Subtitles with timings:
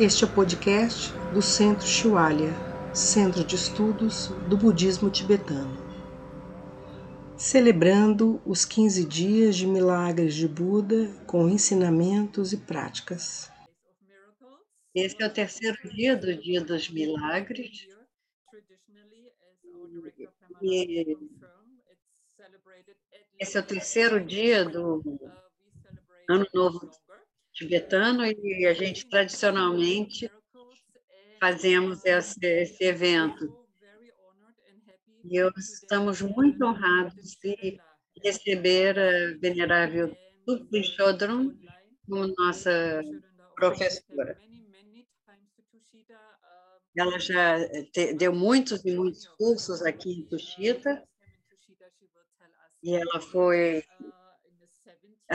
[0.00, 2.54] Este é o podcast do Centro Shiwalya,
[2.94, 5.76] Centro de Estudos do Budismo Tibetano.
[7.36, 13.52] Celebrando os 15 dias de milagres de Buda com ensinamentos e práticas.
[14.94, 17.86] Esse é o terceiro dia do Dia dos Milagres.
[20.62, 21.14] E
[23.38, 25.02] esse é o terceiro dia do
[26.26, 26.90] Ano Novo
[27.60, 30.30] tibetano e a gente tradicionalmente
[31.38, 33.54] fazemos esse, esse evento.
[35.24, 37.78] E estamos muito honrados de
[38.24, 41.52] receber a venerável Tupi Chodron
[42.08, 43.02] como nossa
[43.54, 44.38] professora.
[46.96, 47.58] Ela já
[47.92, 51.06] te, deu muitos e muitos cursos aqui em Tuxita
[52.82, 53.84] e ela foi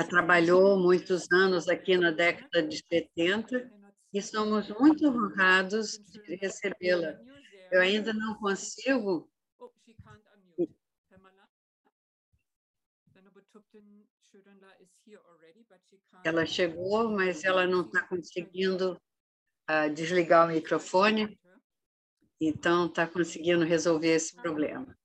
[0.04, 3.72] trabalhou muitos anos aqui na década de 70
[4.14, 7.20] e somos muito honrados de recebê-la.
[7.72, 9.30] Eu ainda não consigo.
[16.24, 19.00] Ela chegou, mas ela não está conseguindo
[19.70, 21.40] uh, desligar o microfone,
[22.40, 24.98] então está conseguindo resolver esse problema.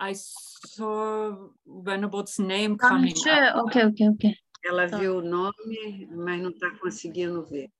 [0.00, 3.32] I saw Venerable's name coming sure.
[3.32, 3.66] up.
[3.66, 4.36] Okay, okay, okay.
[4.64, 7.70] Ela viu o nome, mas não está conseguindo ver.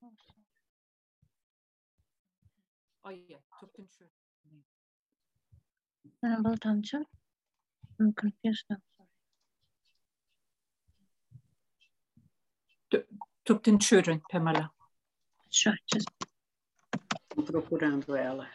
[3.04, 3.40] Oh yeah.
[6.22, 7.04] Venerable Tamcha.
[8.00, 8.78] I'm confused now.
[13.44, 14.70] Tupten Children, Pamela.
[15.50, 16.08] Sure, just
[17.30, 18.50] Estou procurando ela.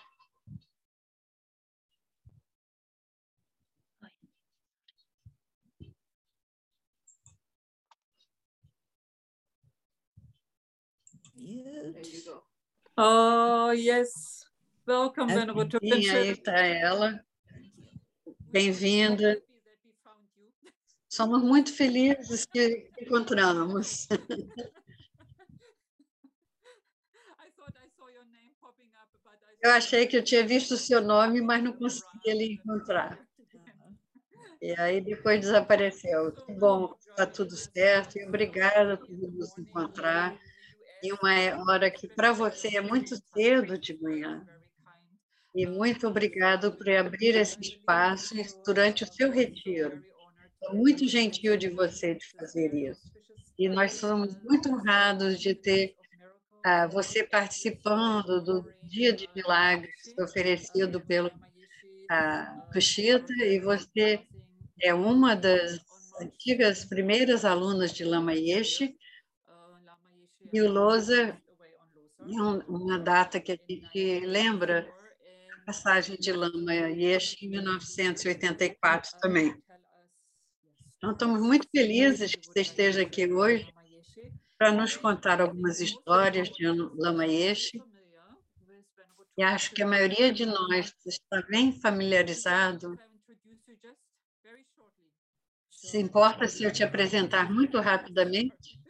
[12.97, 14.45] Oh yes,
[14.87, 17.21] welcome Venerable Tupten Sim, aí está ela.
[18.49, 19.41] Bem-vinda.
[21.09, 24.07] Somos muito felizes que encontramos.
[24.11, 24.15] I
[27.57, 30.75] thought I saw your name popping up, but I Eu achei que eu tinha visto
[30.75, 33.19] o seu nome, mas não conseguia lhe encontrar.
[34.61, 36.31] E aí depois desapareceu.
[36.31, 38.17] Que bom, está tudo certo.
[38.17, 40.39] E obrigada por nos encontrar
[41.03, 44.45] em uma hora que para você é muito cedo de manhã.
[45.53, 48.33] E muito obrigado por abrir esse espaço
[48.65, 50.01] durante o seu retiro.
[50.63, 53.11] É muito gentil de você de fazer isso.
[53.59, 55.93] E nós somos muito honrados de ter
[56.63, 61.29] ah, você participando do Dia de Milagres oferecido pelo
[62.09, 62.65] ah,
[63.45, 64.21] e você
[64.81, 65.79] é uma das
[66.19, 68.95] antigas primeiras alunas de Lama Yeshe,
[70.53, 71.37] e o Loza
[72.19, 74.87] é um- uma data que a gente lembra
[75.53, 79.55] a passagem de Lama Yeshe em 1984 também.
[80.97, 83.71] Então, estamos muito felizes que você esteja aqui hoje
[84.57, 87.83] para nos contar algumas histórias de Lama Yeshe.
[89.37, 92.99] E acho que a maioria de nós está bem familiarizado.
[95.71, 98.82] Se importa se eu te apresentar muito rapidamente?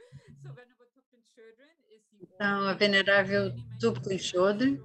[2.35, 4.77] Então, a venerável Tupten Chodron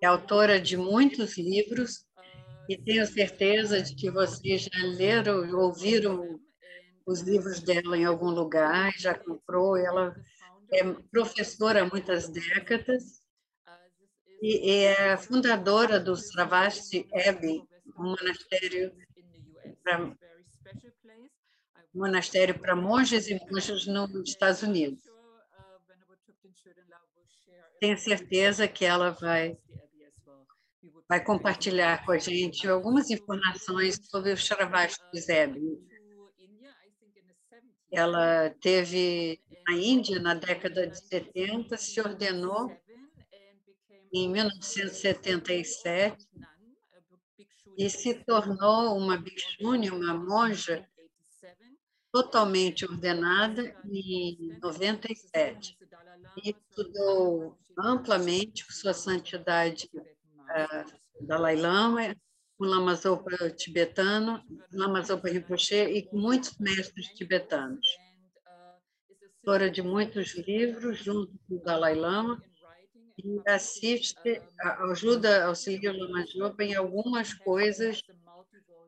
[0.00, 2.06] é autora de muitos livros
[2.68, 6.38] e tenho certeza de que vocês já leram, ouviram
[7.06, 9.76] os livros dela em algum lugar, já comprou.
[9.76, 10.14] Ela
[10.72, 13.22] é professora há muitas décadas
[14.40, 17.62] e é fundadora do Sravasti Abbey,
[17.98, 18.92] um monastério
[19.82, 20.12] para
[21.94, 25.07] monastério para monges e monjas nos Estados Unidos.
[27.80, 29.56] Tenho certeza que ela vai
[31.08, 35.00] vai compartilhar com a gente algumas informações sobre o Sravasti
[35.32, 35.78] Abbey.
[37.90, 42.70] Ela teve na Índia na década de 70, se ordenou
[44.12, 46.28] em 1977
[47.78, 50.86] e se tornou uma bhikshuni, uma monja
[52.12, 55.78] totalmente ordenada em 97
[56.42, 62.16] e estudou amplamente com sua santidade uh, Dalai Lama,
[62.56, 64.42] com Lama Zopa tibetano,
[64.72, 67.86] Lama Zopa Rinpoche e com muitos mestres tibetanos.
[69.38, 72.42] Autora de muitos livros junto com o Dalai Lama
[73.16, 74.42] e assiste,
[74.90, 78.02] ajuda, auxilia o Lama Zopa em algumas coisas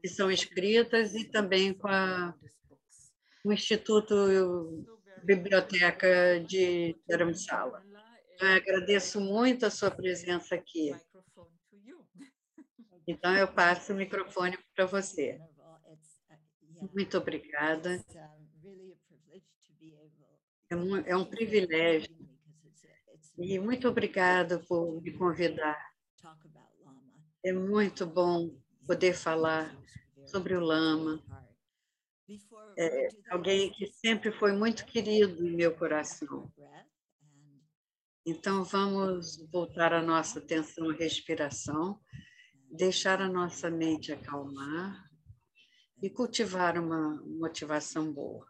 [0.03, 2.35] que são escritas e também com a
[3.45, 4.85] o Instituto
[5.23, 7.83] Biblioteca de Dharamsala.
[8.41, 10.93] Eu agradeço muito a sua presença aqui.
[13.07, 15.39] Então, eu passo o microfone para você.
[16.95, 18.03] Muito obrigada.
[20.71, 22.11] É um, é um privilégio.
[23.37, 25.91] E muito obrigada por me convidar.
[27.45, 28.55] É muito bom
[28.87, 29.75] poder falar
[30.27, 31.23] sobre o Lama.
[32.79, 36.51] É alguém que sempre foi muito querido em meu coração.
[38.27, 41.99] Então, vamos voltar a nossa atenção à respiração,
[42.71, 45.11] deixar a nossa mente acalmar
[46.03, 48.50] e cultivar uma motivação boa.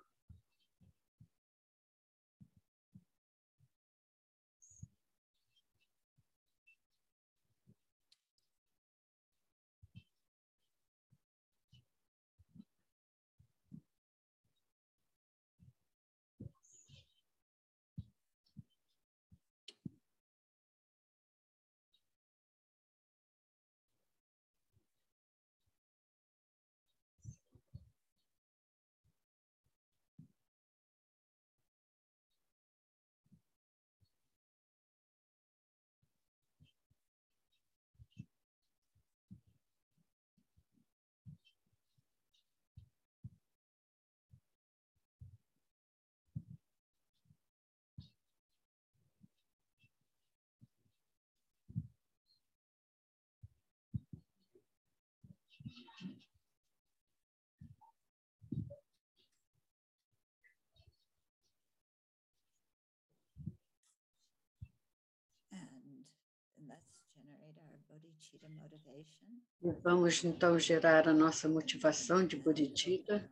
[69.63, 73.31] E vamos então gerar a nossa motivação de Bodhicitta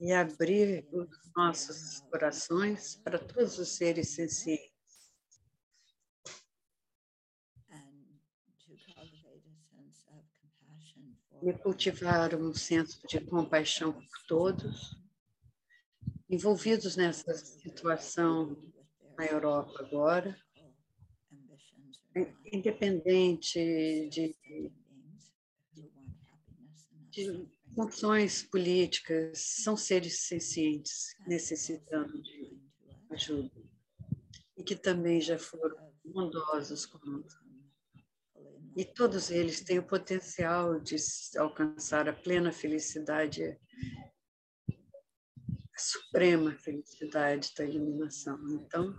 [0.00, 4.72] e abrir os nossos corações para todos os seres sencientes.
[11.40, 14.98] E cultivar um senso de compaixão por todos
[16.28, 18.56] envolvidos nessa situação
[19.16, 20.36] na Europa agora
[22.52, 24.34] independente de,
[27.10, 32.58] de funções políticas, são seres sencientes necessitando de
[33.10, 33.50] ajuda
[34.56, 37.46] e que também já foram bondosos conosco.
[38.76, 40.96] E todos eles têm o potencial de
[41.36, 43.58] alcançar a plena felicidade,
[45.74, 48.38] a suprema felicidade da iluminação.
[48.50, 48.94] Então,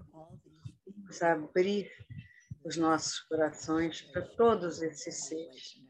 [0.86, 1.90] vamos abrir
[2.64, 5.82] os nossos corações para todos esses seres.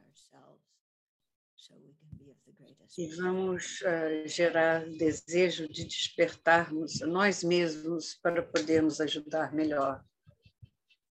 [2.97, 10.03] E vamos uh, gerar desejo de despertarmos nós mesmos para podermos ajudar melhor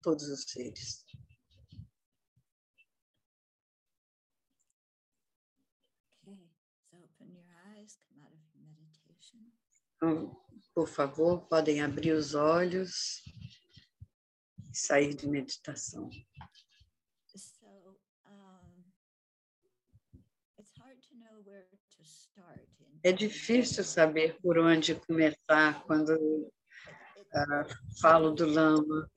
[0.02, 1.04] todos os seres.
[9.96, 10.36] Então,
[10.74, 13.22] por favor, podem abrir os olhos
[14.76, 16.10] sair de meditação.
[23.02, 26.50] É difícil saber por onde começar quando uh,
[28.00, 29.10] falo do Lama,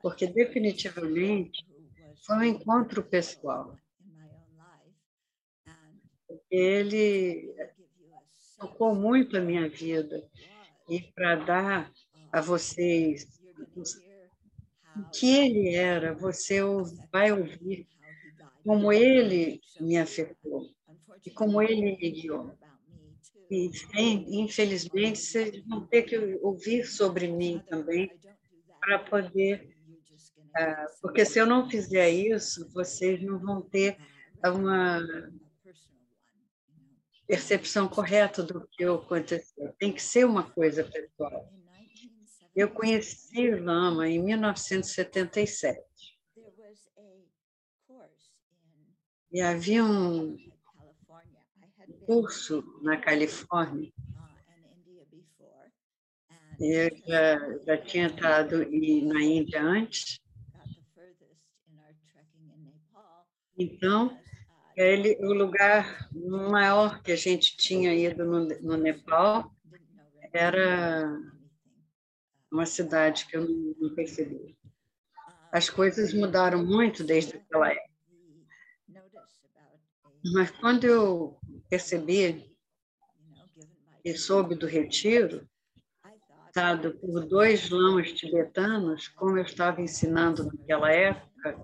[0.00, 1.66] porque definitivamente
[2.24, 3.76] foi um encontro pessoal.
[6.50, 7.54] Ele
[8.58, 10.28] tocou muito a minha vida
[10.88, 11.92] e para dar
[12.34, 13.28] a vocês
[14.96, 16.60] o que ele era, você
[17.12, 17.86] vai ouvir
[18.64, 20.68] como ele me afetou
[21.24, 22.52] e como ele me guiou.
[23.48, 23.70] E,
[24.40, 28.10] infelizmente, vocês vão ter que ouvir sobre mim também
[28.80, 29.72] para poder.
[30.56, 33.96] Uh, porque se eu não fizer isso, vocês não vão ter
[34.44, 35.00] uma
[37.28, 39.72] percepção correta do que aconteceu.
[39.78, 41.48] Tem que ser uma coisa pessoal.
[42.54, 45.80] Eu conheci Lama em 1977.
[49.32, 50.36] E havia um
[52.06, 53.92] curso na Califórnia.
[56.60, 60.20] Eu já, já tinha estado na Índia antes.
[63.58, 64.16] Então,
[64.76, 69.52] ele, o lugar maior que a gente tinha ido no, no Nepal
[70.32, 71.33] era
[72.54, 74.56] uma cidade que eu não percebi.
[75.52, 77.94] As coisas mudaram muito desde aquela época.
[80.32, 82.56] Mas quando eu percebi
[84.04, 85.48] e soube do retiro,
[86.54, 91.60] dado por dois lamas tibetanos, como eu estava ensinando naquela época,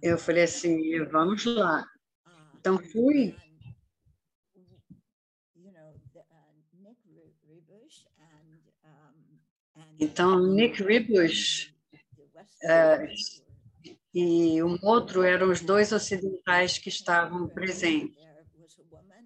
[0.00, 1.84] eu falei assim, vamos lá.
[2.54, 3.36] Então fui.
[10.00, 11.74] Então Nick Ribush
[12.64, 13.06] eh,
[14.14, 18.18] e um outro eram os dois ocidentais que estavam presentes.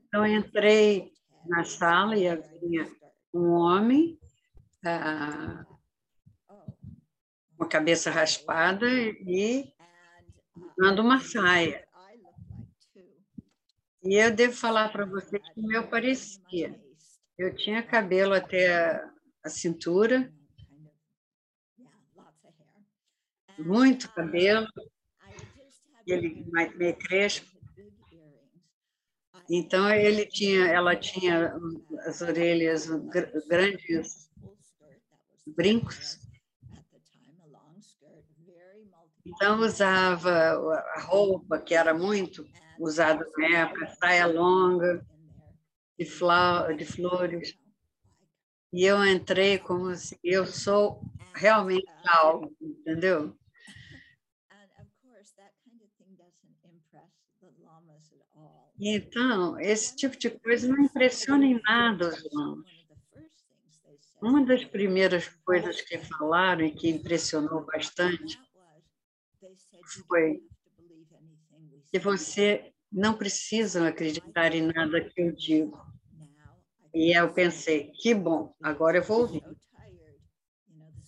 [0.07, 1.13] Então eu entrei
[1.47, 2.91] na sala e havia
[3.33, 4.19] um homem
[4.85, 5.65] ah,
[7.57, 9.73] com a cabeça raspada e
[10.77, 11.87] usando uma saia.
[14.03, 16.79] E eu devo falar para vocês que o meu parecia.
[17.39, 19.03] Eu tinha cabelo até
[19.43, 20.31] a cintura,
[23.59, 24.67] muito cabelo,
[26.07, 26.45] ele
[26.77, 27.55] meio crespo.
[29.51, 31.55] Então ele tinha, ela tinha
[32.07, 32.89] as orelhas
[33.49, 34.31] grandes
[35.47, 36.19] brincos.
[39.27, 40.31] Então usava
[40.95, 42.47] a roupa que era muito
[42.79, 45.05] usada na época, saia longa,
[45.99, 46.05] de,
[46.77, 47.57] de flores.
[48.73, 51.01] E eu entrei como se eu sou
[51.35, 53.37] realmente algo, entendeu?
[58.87, 62.71] Então, esse tipo de coisa não impressiona em nada os lamas.
[64.21, 68.39] Uma das primeiras coisas que falaram e que impressionou bastante
[70.07, 70.43] foi
[71.91, 75.83] que você não precisa acreditar em nada que eu digo.
[76.93, 79.43] E eu pensei, que bom, agora eu vou ouvir.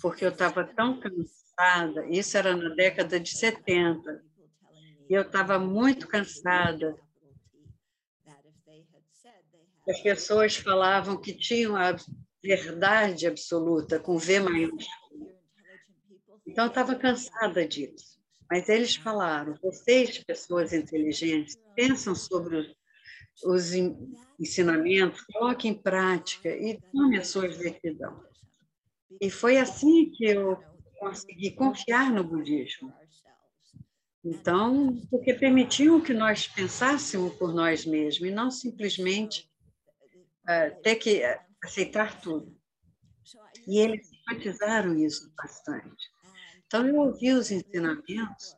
[0.00, 4.24] Porque eu estava tão cansada, isso era na década de 70,
[5.10, 6.96] e eu estava muito cansada.
[9.88, 11.94] As pessoas falavam que tinham a
[12.42, 15.32] verdade absoluta, com V maiúsculo.
[16.46, 18.16] Então, estava cansada disso.
[18.50, 22.76] Mas eles falaram: vocês, pessoas inteligentes, pensam sobre os,
[23.44, 23.72] os
[24.38, 28.24] ensinamentos, coloquem em prática e tome a sua decisão.
[29.20, 30.58] E foi assim que eu
[30.98, 32.92] consegui confiar no budismo.
[34.24, 39.48] Então, porque permitiam que nós pensássemos por nós mesmos e não simplesmente
[40.48, 41.22] uh, ter que
[41.62, 42.56] aceitar tudo.
[43.66, 46.10] E eles enfatizaram isso bastante.
[46.66, 48.56] Então, eu ouvi os ensinamentos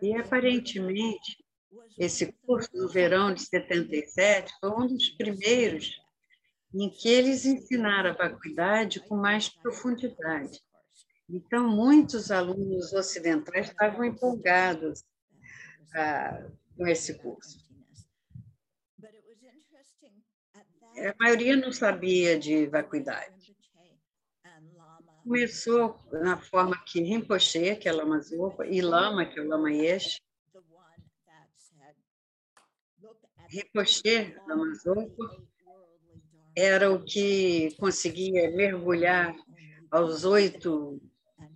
[0.00, 1.42] e, aparentemente,
[1.98, 6.00] esse curso do verão de 77 foi um dos primeiros
[6.74, 10.60] em que eles ensinaram a vacuidade com mais profundidade.
[11.28, 15.04] Então, muitos alunos ocidentais estavam empolgados
[15.94, 16.46] ah,
[16.76, 17.61] com esse curso.
[20.96, 23.42] A maioria não sabia de vacuidade
[25.22, 29.72] começou na forma que Rinpoche, que é Lama Zopa, e Lama, que é o Lama
[29.72, 30.20] Yesh.
[33.48, 35.42] Rinpoche, Lama Zopa,
[36.56, 39.34] era o que conseguia mergulhar
[39.90, 41.00] aos oito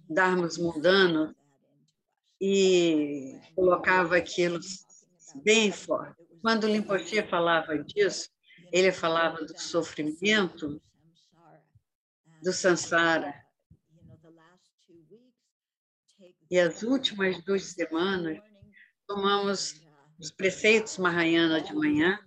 [0.09, 1.35] dharmas mundanos
[2.41, 4.61] e colocava aquilo
[5.43, 6.23] bem forte.
[6.41, 8.31] Quando Rinpoche falava disso,
[8.77, 10.83] ele falava do sofrimento
[12.43, 13.35] do samsara,
[16.51, 18.39] e as últimas duas semanas
[19.07, 19.83] tomamos
[20.19, 22.21] os preceitos Mahayana de manhã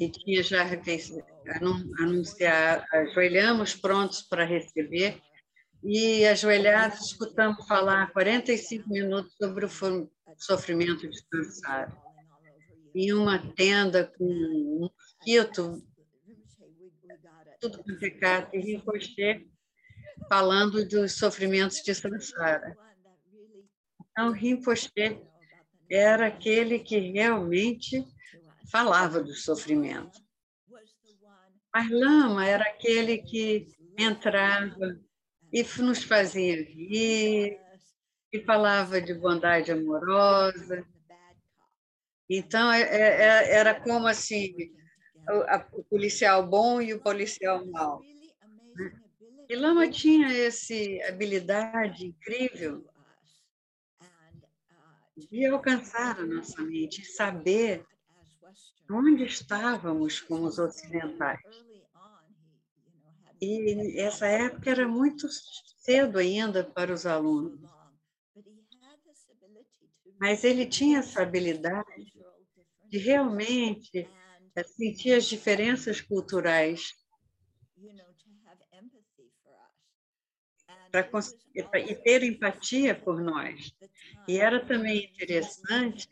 [0.00, 0.64] e tinha já
[2.00, 5.20] anunciar, ajoelhamos prontos para receber
[5.82, 9.70] e ajoelhados escutamos falar 45 minutos sobre o
[10.38, 12.03] sofrimento de Sansara.
[12.94, 15.82] Em uma tenda com um mosquito,
[17.60, 19.50] tudo complicado, e Rinpoche
[20.28, 22.76] falando dos sofrimentos de Sansara.
[24.10, 24.90] Então, Rinpoche
[25.90, 28.06] era aquele que realmente
[28.70, 30.22] falava do sofrimento.
[31.74, 35.00] Mas Lama era aquele que entrava
[35.52, 37.58] e nos fazia rir,
[38.32, 40.84] e falava de bondade amorosa.
[42.28, 44.54] Então, é, é, era como assim,
[45.72, 48.02] o policial bom e o policial mau.
[49.48, 50.74] E Lama tinha essa
[51.08, 52.84] habilidade incrível
[55.16, 57.86] de alcançar a nossa mente saber
[58.90, 61.40] onde estávamos como os ocidentais.
[63.40, 65.28] E essa época era muito
[65.78, 67.60] cedo ainda para os alunos.
[70.18, 72.13] Mas ele tinha essa habilidade
[72.94, 74.08] de realmente
[74.54, 76.94] eh, sentir as diferenças culturais
[80.92, 81.10] para
[81.80, 83.74] e ter empatia por nós.
[84.28, 86.08] E era também interessante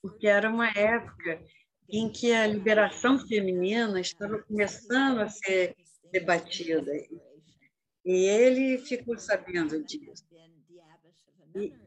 [0.00, 1.44] porque era uma época
[1.88, 5.74] em que a liberação feminina estava começando a ser
[6.12, 6.92] debatida.
[8.04, 10.24] E ele ficou sabendo disso.
[11.56, 11.85] E,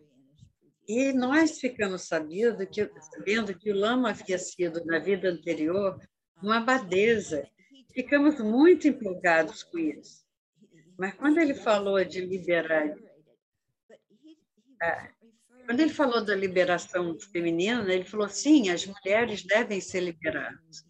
[0.89, 6.01] e nós ficamos sabendo que, sabendo que o Lama havia sido, na vida anterior,
[6.41, 7.47] uma abadesa.
[7.93, 10.25] Ficamos muito empolgados com isso.
[10.97, 12.91] Mas quando ele falou de liberar,
[14.81, 15.09] ah,
[15.67, 20.83] quando ele falou da liberação feminina, ele falou sim, as mulheres devem ser liberadas,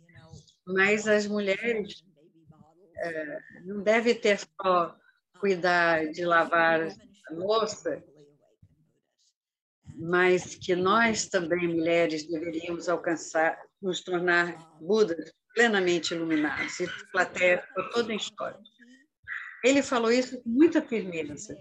[0.66, 2.06] mas as mulheres
[3.00, 4.96] é, não devem ter só
[5.42, 8.02] cuidar de lavar a louça,
[10.00, 16.80] mas que nós também, mulheres, deveríamos alcançar, nos tornar Budas plenamente iluminados.
[16.80, 18.60] E plateia ficou toda em história.
[19.62, 21.58] Ele falou isso com muita firmeza.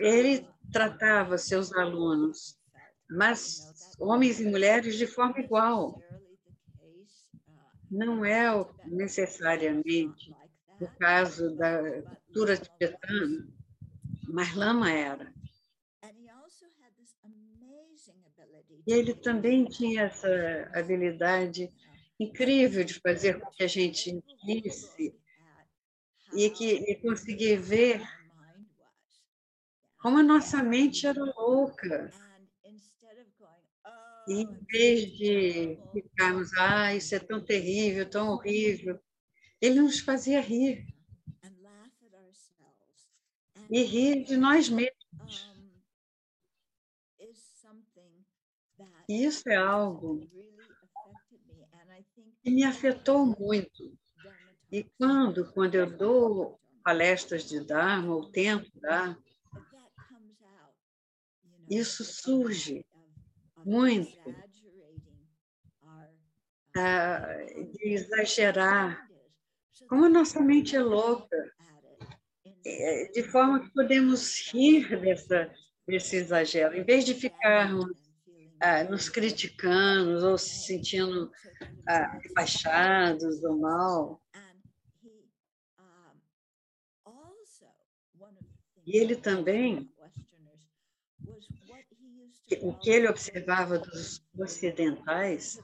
[0.00, 2.58] Ele tratava seus alunos,
[3.08, 6.02] mas homens e mulheres de forma igual.
[7.88, 8.48] Não é
[8.86, 10.34] necessariamente
[10.80, 13.46] o caso da cultura tibetana,
[14.26, 15.33] mas Lama era.
[18.86, 20.28] E ele também tinha essa
[20.74, 21.72] habilidade
[22.20, 25.14] incrível de fazer com que a gente visse
[26.36, 28.02] e que e conseguir ver
[29.98, 32.10] como a nossa mente era louca.
[34.28, 38.98] E em vez de ficarmos, ah, isso é tão terrível, tão horrível,
[39.60, 40.86] ele nos fazia rir.
[43.70, 45.53] E rir de nós mesmos.
[49.08, 50.20] Isso é algo
[52.42, 53.96] que me afetou muito.
[54.70, 59.16] E quando, quando eu dou palestras de Dharma, ou tento dar,
[61.70, 62.84] isso surge
[63.64, 64.30] muito
[66.76, 69.08] uh, de exagerar.
[69.88, 71.36] Como a nossa mente é louca,
[72.66, 75.52] é, de forma que podemos rir dessa,
[75.86, 78.03] desse exagero, em vez de ficarmos
[78.62, 84.20] uh, nos criticando ou se sentindo uh, baixados ou mal.
[88.86, 89.90] E ele também
[92.60, 95.58] o que ele observava dos ocidentais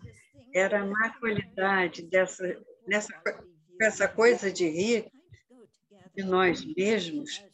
[0.55, 2.45] era a má qualidade dessa,
[2.87, 3.23] nessa,
[3.81, 5.11] essa coisa de rir
[6.15, 7.45] de nós mesmos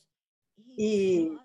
[0.79, 1.37] e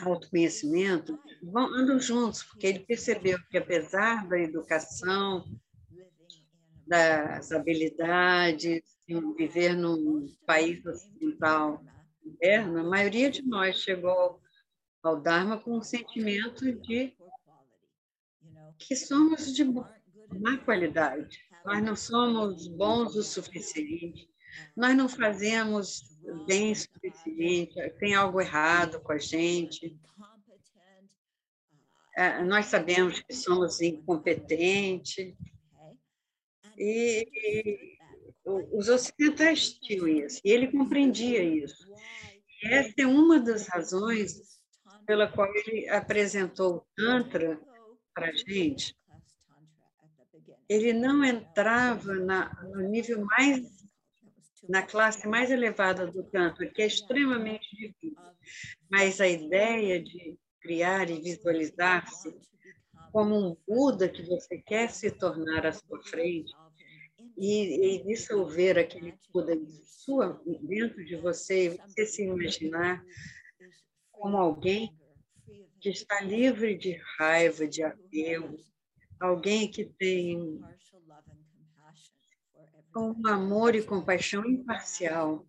[0.00, 5.44] autoconhecimento vão, andam juntos, porque ele percebeu que, apesar da educação,
[6.86, 11.82] das habilidades, de viver num país ocidental
[12.24, 14.40] moderno, a maioria de nós chegou
[15.02, 17.16] ao Dharma com o sentimento de
[18.78, 21.38] que somos de má qualidade.
[21.64, 24.28] Nós não somos bons o suficiente,
[24.76, 26.02] nós não fazemos
[26.46, 29.96] bem o suficiente, tem algo errado com a gente.
[32.16, 35.34] É, nós sabemos que somos incompetentes.
[36.78, 37.98] E, e
[38.44, 41.86] os ocidentais tinham isso, e ele compreendia isso.
[42.62, 44.60] E essa é uma das razões
[45.06, 47.60] pela qual ele apresentou o Tantra
[48.14, 48.96] para a gente,
[50.68, 53.60] ele não entrava na, no nível mais,
[54.68, 58.16] na classe mais elevada do Tantra, que é extremamente difícil.
[58.90, 62.34] Mas a ideia de criar e visualizar-se
[63.12, 66.52] como um Buda que você quer se tornar à sua frente.
[67.36, 69.56] E, e dissolver aquele Buda
[70.62, 73.02] dentro de você, e você se imaginar
[74.10, 74.94] como alguém
[75.80, 78.56] que está livre de raiva, de apego,
[79.20, 80.60] alguém que tem
[82.96, 85.46] um amor e compaixão imparcial,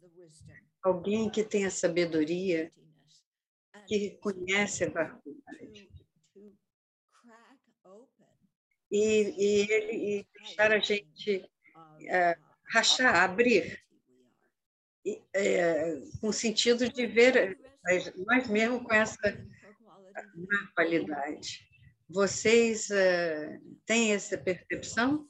[0.82, 2.72] alguém que tem a sabedoria,
[3.88, 5.90] que conhece a verdade.
[8.92, 11.44] E, e ele e deixar a gente
[12.08, 12.38] é,
[12.72, 13.82] rachar, abrir,
[15.34, 17.58] é, com o sentido de ver
[18.28, 19.18] nós mesmos com essa
[20.76, 21.68] qualidade.
[22.08, 25.28] Vocês uh, têm essa percepção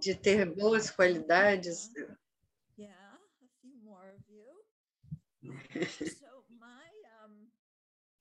[0.00, 1.90] de ter boas qualidades?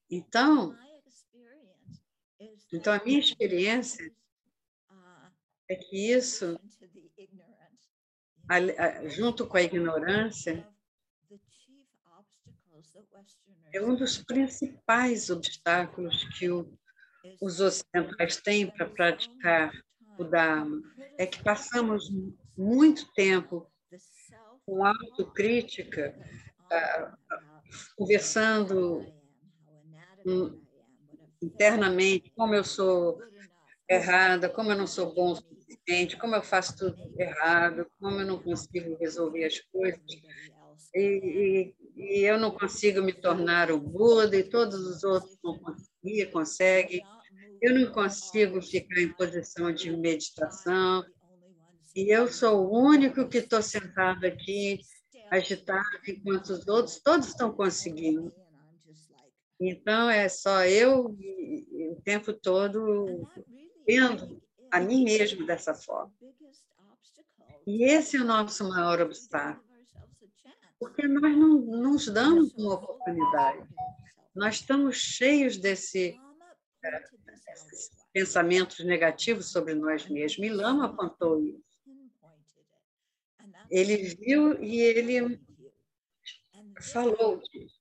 [0.09, 0.75] Então,
[2.71, 4.11] então a minha experiência
[5.69, 6.59] é que isso,
[9.09, 10.65] junto com a ignorância,
[13.73, 16.77] é um dos principais obstáculos que o-
[17.41, 19.71] os ocidentais têm para praticar
[20.17, 20.81] o Dharma.
[21.17, 22.09] É que passamos
[22.57, 23.69] muito tempo
[24.65, 26.15] com autocrítica,
[26.71, 27.17] ah,
[27.97, 29.05] conversando
[31.41, 33.19] internamente como eu sou
[33.89, 38.27] errada, como eu não sou bom o suficiente, como eu faço tudo errado, como eu
[38.27, 40.01] não consigo resolver as coisas,
[40.93, 46.31] e, e- e eu não consigo me tornar o Buda, e todos os outros conseguir,
[46.31, 47.05] conseguem.
[47.61, 51.03] Eu não consigo ficar em posição de meditação,
[51.95, 54.79] e eu sou o único que estou sentado aqui,
[55.31, 58.33] agitado, enquanto os outros todos estão conseguindo.
[59.59, 61.17] Então, é só eu
[61.91, 63.27] o tempo todo
[63.87, 64.41] vendo
[64.71, 66.13] a mim mesmo dessa forma.
[67.65, 69.65] E esse é o nosso maior obstáculo,
[70.79, 73.67] porque nós não nos damos uma oportunidade.
[74.35, 76.15] Nós estamos cheios desse,
[77.45, 80.47] desses pensamentos negativos sobre nós mesmos.
[80.47, 81.67] E Lama apontou isso.
[83.69, 85.41] Ele viu e ele
[86.79, 87.76] falou disso.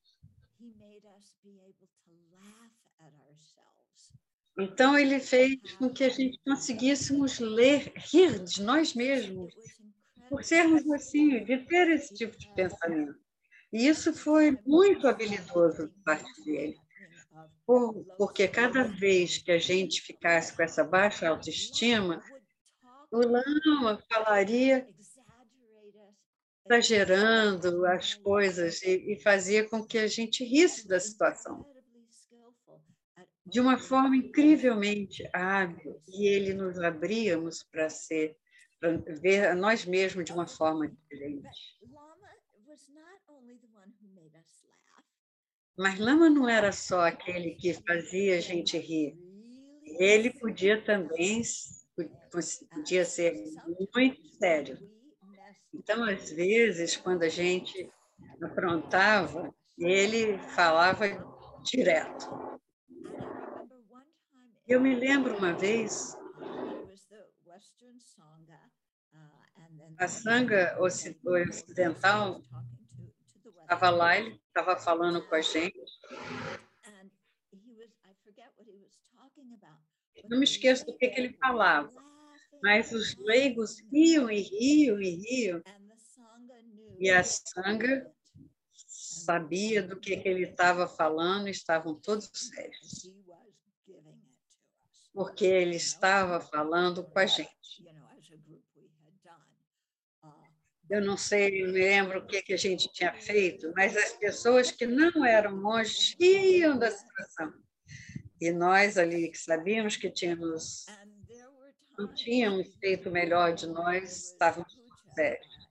[4.59, 9.53] Então, ele fez com que a gente conseguíssemos ler, rir de nós mesmos,
[10.29, 13.15] por sermos assim, de ter esse tipo de pensamento.
[13.71, 16.75] E isso foi muito habilidoso da parte dele,
[17.65, 22.23] por- porque cada vez que a gente ficasse com essa baixa autoestima,
[23.11, 24.87] o Lama falaria
[26.65, 31.65] exagerando as coisas e, e fazia com que a gente risse da situação
[33.47, 38.35] de uma forma incrivelmente hábil e ele nos abríamos para ser
[38.79, 41.79] para ver a nós mesmos de uma forma diferente.
[45.75, 49.17] Mas Lama não era só aquele que fazia a gente rir.
[49.99, 51.41] Ele podia também
[52.71, 53.33] podia ser
[53.89, 54.77] muito sério.
[55.73, 57.89] Então, às vezes, quando a gente
[58.43, 61.05] aprontava, ele falava
[61.63, 62.46] direto.
[64.67, 66.17] Eu me lembro uma vez,
[69.97, 72.41] a Sangha oci- Ocidental
[73.61, 75.79] estava lá, ele estava falando com a gente.
[80.29, 81.89] Não me esqueço do que, que ele falava,
[82.61, 85.61] mas os leigos riam e riam e riam,
[86.99, 88.11] e a Sangha
[88.73, 93.11] sabia do que, que ele estava falando estavam todos sérios,
[95.17, 97.49] porque ele estava falando com a gente.
[100.87, 104.13] Eu não sei, não me lembro o que, que a gente tinha feito, mas as
[104.13, 107.51] pessoas que não eram monges riam da situação.
[108.39, 110.85] E nós ali que sabíamos que tínhamos,
[111.97, 114.71] não tínhamos feito o melhor de nós, estávamos
[115.15, 115.67] sérios.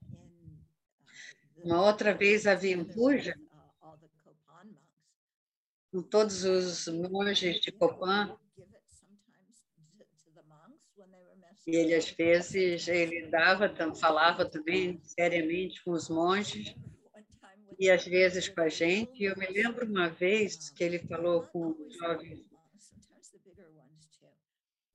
[1.59, 3.39] Uma outra vez havia em Puja,
[5.93, 8.37] com todos os monges de Copan,
[11.56, 16.75] e ele às vezes ele dava, falava também seriamente com os monges
[17.79, 19.23] e às vezes com a gente.
[19.23, 22.45] E eu me lembro uma vez que ele falou com os jovens,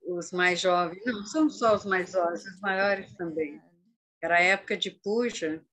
[0.02, 3.62] os mais jovens, não são só os mais jovens, os maiores também.
[4.22, 5.64] Era a época de puja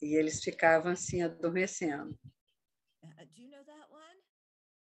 [0.00, 2.18] e eles ficavam assim adormecendo.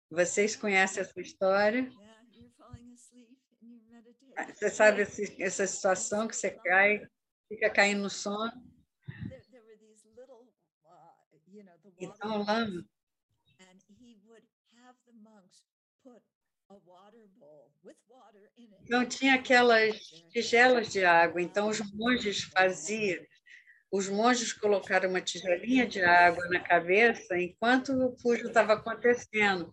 [0.09, 1.89] Vocês conhecem essa história?
[4.53, 7.05] Você sabe esse- essa situação que você cai,
[7.47, 8.51] fica caindo no sono?
[11.99, 12.85] Então, o Lama,
[18.89, 19.97] não tinha aquelas
[20.31, 23.23] tigelas de água, então os monges faziam,
[23.91, 29.69] os monges colocaram uma tigelinha de água na cabeça enquanto o pujo estava acontecendo,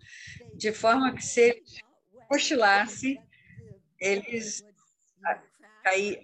[0.55, 1.79] de forma que se eles
[2.29, 3.23] cochilassem,
[4.01, 4.65] eles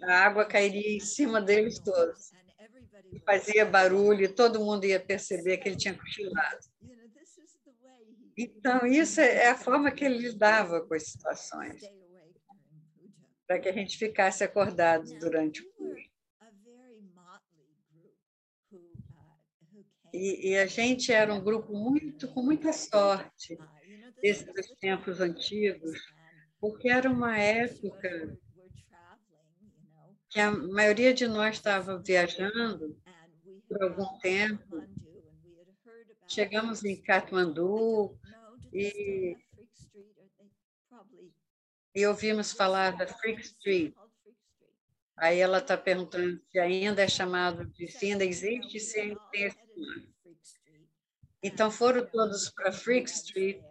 [0.02, 2.32] a água cairia em cima deles todos.
[3.12, 6.58] E fazia barulho, e todo mundo ia perceber que ele tinha cochilado.
[8.36, 11.80] Então, isso é a forma que ele lidava com as situações,
[13.46, 16.10] para que a gente ficasse acordado durante o pujo.
[20.12, 23.56] E, e a gente era um grupo muito com muita sorte
[24.20, 25.98] desses tempos antigos,
[26.64, 28.38] porque era uma época
[30.30, 32.98] que a maioria de nós estava viajando
[33.68, 34.82] por algum tempo.
[36.26, 38.18] Chegamos em Katmandu
[38.72, 39.36] e,
[41.94, 43.92] e ouvimos falar da Freak Street.
[45.18, 49.44] Aí ela está perguntando se ainda é chamado de, se ainda existe, se ainda tem
[49.44, 50.14] esse nome.
[51.42, 53.62] Então foram todos para Freak Street,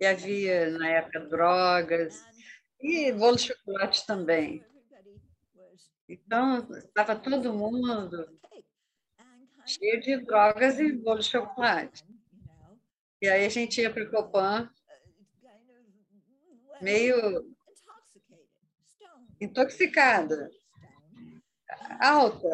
[0.00, 2.24] e havia na época drogas,
[2.80, 4.64] e bolo de chocolate também.
[6.08, 8.38] Então, estava todo mundo
[9.66, 12.04] cheio de drogas e bolo de chocolate.
[13.20, 14.70] E aí a gente ia para o Copan
[16.80, 17.52] meio
[19.40, 20.50] intoxicada,
[22.00, 22.48] alta.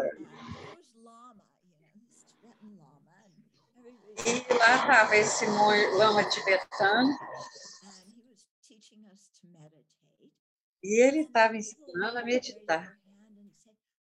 [4.26, 7.18] E lá estava esse lama tibetano.
[10.82, 12.98] E ele estava ensinando a meditar.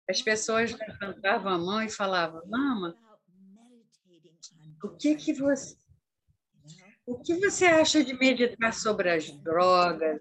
[0.09, 2.97] As pessoas levantavam a mão e falavam: Lama,
[4.83, 5.77] o que que você
[7.07, 10.21] o que você acha de meditar sobre as drogas,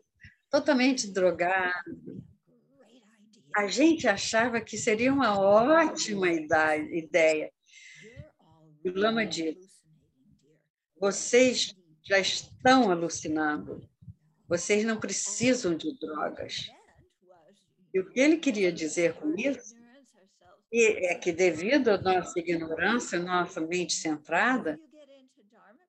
[0.52, 2.24] totalmente drogado?
[3.56, 7.52] A gente achava que seria uma ótima ideia.
[8.84, 9.75] O Lama disse:
[11.00, 13.88] vocês já estão alucinando.
[14.48, 16.70] Vocês não precisam de drogas.
[17.94, 19.76] E o que ele queria dizer com isso
[20.74, 24.78] é que, devido à nossa ignorância, nossa mente centrada,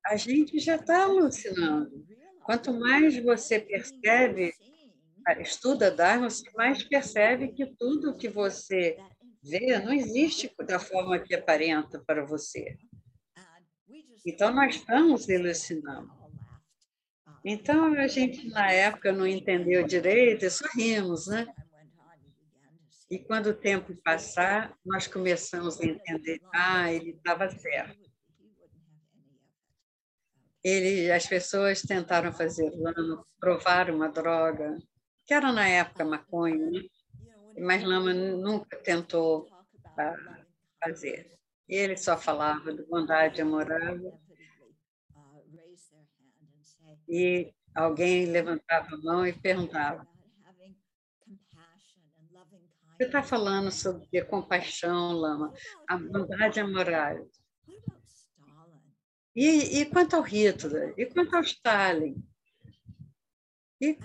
[0.06, 2.06] a gente já está alucinando.
[2.44, 4.54] Quanto mais você percebe,
[5.40, 8.96] estuda Dharma, você mais percebe que tudo que você
[9.42, 12.78] vê não existe da forma que aparenta para você.
[14.26, 16.10] Então, nós estamos alucinando.
[17.44, 21.46] Então, a gente, na época, não entendeu direito e sorrimos, né?
[23.08, 28.10] E quando o tempo passar, nós começamos a entender, ah, ele estava certo.
[30.64, 34.76] Ele, as pessoas tentaram fazer lama, provar uma droga,
[35.24, 36.82] que era na época maconha, né?
[37.60, 39.48] mas Lama nunca tentou
[39.96, 40.44] ah,
[40.82, 41.36] fazer.
[41.68, 44.20] Ele só falava de bondade amorável.
[47.08, 50.06] E alguém levantava a mão e perguntava:
[52.96, 55.52] você está falando sobre compaixão, Lama,
[55.86, 57.30] a bondade amorável.
[59.34, 60.94] E, e quanto ao Hitler?
[60.96, 62.16] E quanto ao Stalin?
[63.78, 63.98] E,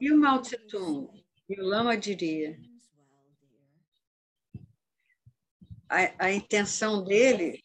[0.00, 1.10] e o Mao Tse Tung?
[1.48, 2.56] E o Lama diria:
[5.94, 7.60] a, a intenção deles,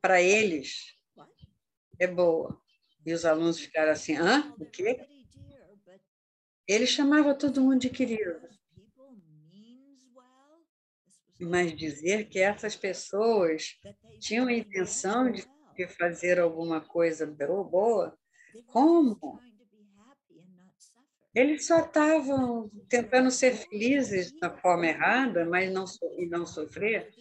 [0.00, 0.94] para eles,
[1.98, 2.60] é boa.
[3.04, 4.54] E os alunos ficaram assim: hã?
[4.58, 5.00] O quê?
[6.68, 8.46] Ele chamava todo mundo de querido.
[11.38, 13.78] Mas dizer que essas pessoas
[14.20, 15.46] tinham a intenção de,
[15.76, 18.18] de fazer alguma coisa boa,
[18.66, 19.40] como?
[21.36, 25.84] Eles só estavam tentando ser felizes da forma errada, mas não
[26.16, 27.12] e não sofrer.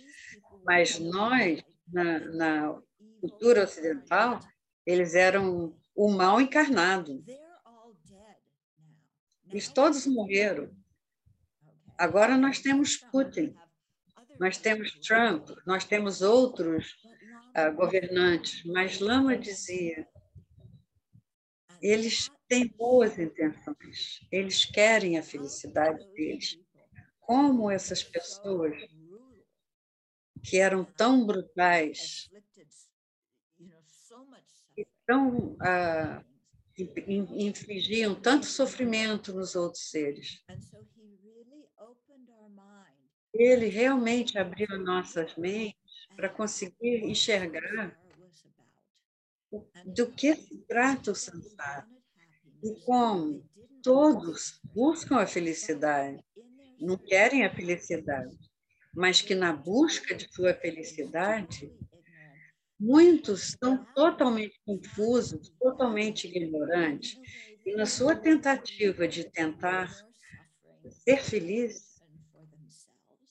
[0.64, 2.82] Mas nós, na, na
[3.20, 4.40] cultura ocidental,
[4.86, 7.22] eles eram o mal encarnado.
[9.50, 10.74] Eles todos morreram.
[11.98, 13.54] Agora nós temos Putin,
[14.40, 16.96] nós temos Trump, nós temos outros
[17.54, 20.08] uh, governantes, mas Lama dizia:
[21.86, 26.60] eles têm boas intenções, eles querem a felicidade deles.
[27.20, 28.76] Como essas pessoas
[30.44, 32.30] que eram tão brutais
[34.78, 36.26] e tão uh,
[36.78, 40.44] infligiam tanto sofrimento nos outros seres.
[43.34, 47.98] Ele realmente abriu nossas mentes para conseguir enxergar
[49.86, 51.88] do que se trata o samsara
[52.64, 53.48] e como
[53.84, 56.24] todos buscam a felicidade,
[56.80, 58.36] não querem a felicidade,
[58.94, 61.72] mas que na busca de sua felicidade
[62.80, 67.18] Muitos estão totalmente confusos, totalmente ignorantes,
[67.66, 69.90] e na sua tentativa de tentar
[70.92, 72.02] ser feliz,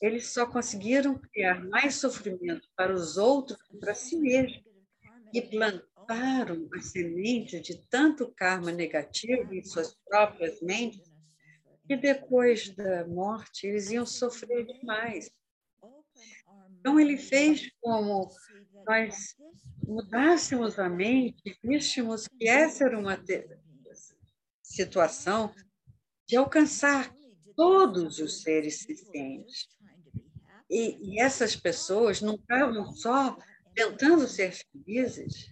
[0.00, 4.64] eles só conseguiram criar mais sofrimento para os outros que para si mesmos
[5.32, 5.42] e
[6.06, 11.12] plantaram a semente de tanto karma negativo em suas próprias mentes
[11.86, 15.30] que depois da morte eles iam sofrer demais.
[16.80, 18.30] Então, ele fez como
[18.86, 19.34] nós
[19.86, 23.18] mudássemos a mente, víssemos que essa era uma
[24.62, 25.54] situação
[26.26, 27.14] de alcançar
[27.56, 29.68] todos os seres sencientes.
[30.70, 33.36] E, e essas pessoas não estavam só
[33.74, 35.50] tentando ser felizes,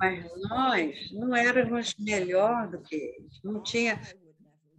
[0.00, 3.40] mas nós não éramos melhor do que eles.
[3.44, 4.00] Não tinha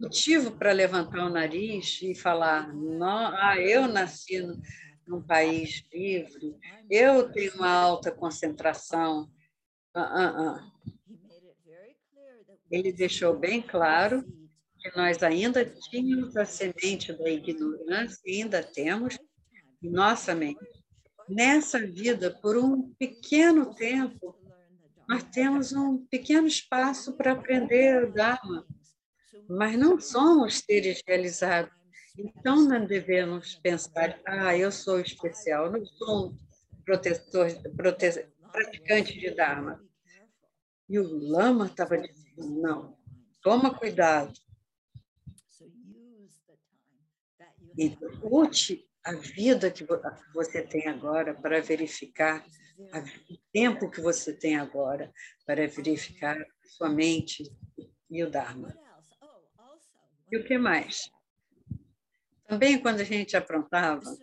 [0.00, 4.42] motivo para levantar o nariz e falar: "Nó- ah, eu nasci
[5.06, 6.56] num país livre,
[6.90, 9.30] eu tenho uma alta concentração.
[9.94, 10.72] Ah, ah, ah.
[12.70, 14.24] Ele deixou bem claro
[14.80, 19.16] que nós ainda tínhamos a semente da ignorância, ainda temos,
[19.82, 20.58] em nossa mente.
[21.28, 24.34] Nessa vida, por um pequeno tempo,
[25.08, 28.66] nós temos um pequeno espaço para aprender o Dharma,
[29.48, 31.72] mas não somos seres realizados.
[32.16, 36.38] Então, não devemos pensar, ah, eu sou especial, não sou um
[36.84, 39.82] protetor, prote- praticante de Dharma.
[40.88, 42.96] E o Lama estava dizendo, não,
[43.42, 44.32] toma cuidado,
[47.78, 52.44] e use a vida que vo- que você tem agora para verificar
[53.30, 55.12] o tempo que você tem agora
[55.46, 57.44] para verificar sua mente
[58.10, 58.76] e o Dharma.
[60.30, 61.10] E o que mais?
[62.46, 64.16] Também quando a gente aprontava,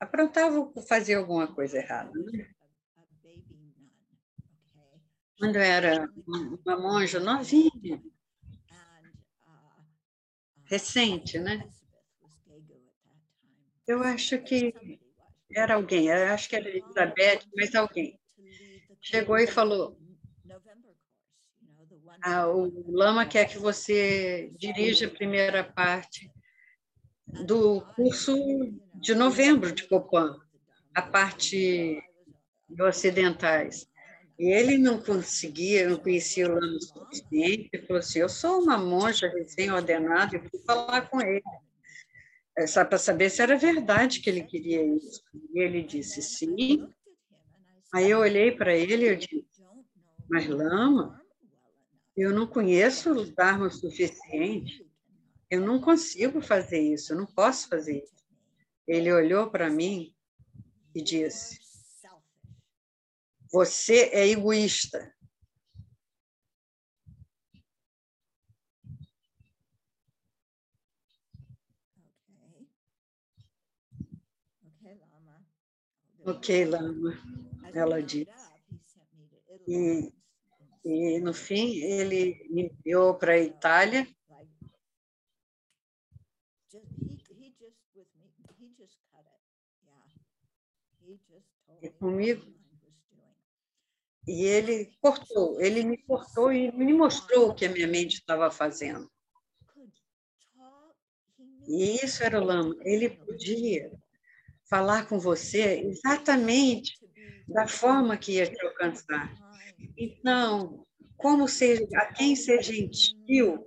[0.00, 2.12] aprontava fazer alguma coisa errada.
[2.12, 2.50] Né?
[5.38, 6.08] Quando eu era
[6.66, 8.02] uma monja novinha,
[10.64, 11.68] recente, né?
[13.88, 14.74] Eu acho que
[15.50, 18.20] era alguém, acho que era Elizabeth, mas alguém.
[19.00, 19.98] Chegou e falou:
[22.22, 26.30] ah, o Lama quer que você dirija a primeira parte
[27.26, 28.36] do curso
[28.94, 30.38] de novembro de Copan,
[30.94, 32.02] a parte
[32.68, 33.88] de ocidentais.
[34.38, 39.28] E ele não conseguia, não conhecia o Lama suficiente, falou assim, eu sou uma monja
[39.28, 41.42] recém-ordenada e fui falar com ele,
[42.88, 45.22] para saber se era verdade que ele queria isso.
[45.54, 46.88] E ele disse, sim.
[47.94, 49.46] Aí eu olhei para ele e eu disse,
[50.28, 51.22] mas Lama,
[52.16, 54.86] eu não conheço o Dharma o suficiente,
[55.50, 58.26] eu não consigo fazer isso, eu não posso fazer isso.
[58.86, 60.14] Ele olhou para mim
[60.94, 61.58] e disse,
[63.50, 65.14] você é egoísta.
[76.28, 77.14] Ok, Lama,
[77.72, 78.30] ela disse.
[79.66, 80.12] E,
[80.84, 84.06] e, no fim, ele me enviou para a Itália.
[91.80, 92.44] E comigo.
[94.26, 98.50] E ele cortou, ele me cortou e me mostrou o que a minha mente estava
[98.50, 99.10] fazendo.
[101.66, 102.76] E isso era o Lama.
[102.82, 103.90] Ele podia
[104.68, 106.98] falar com você exatamente
[107.48, 109.32] da forma que ia te alcançar.
[109.96, 110.84] Então,
[111.16, 113.66] como ser, a quem ser gentil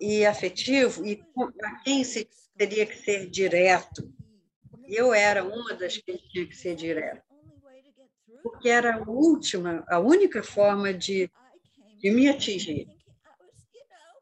[0.00, 1.22] e afetivo e
[1.62, 4.10] a quem se, teria que ser direto.
[4.86, 7.22] Eu era uma das que tinha que ser direto,
[8.42, 11.30] porque era a última, a única forma de,
[12.00, 12.86] de me atingir.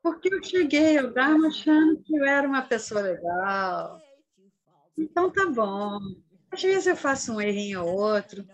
[0.02, 4.03] Porque eu cheguei ao Dharma achando que eu era uma pessoa legal.
[4.96, 5.98] Então, tá bom.
[6.50, 8.46] Às vezes eu faço um errinho ou outro.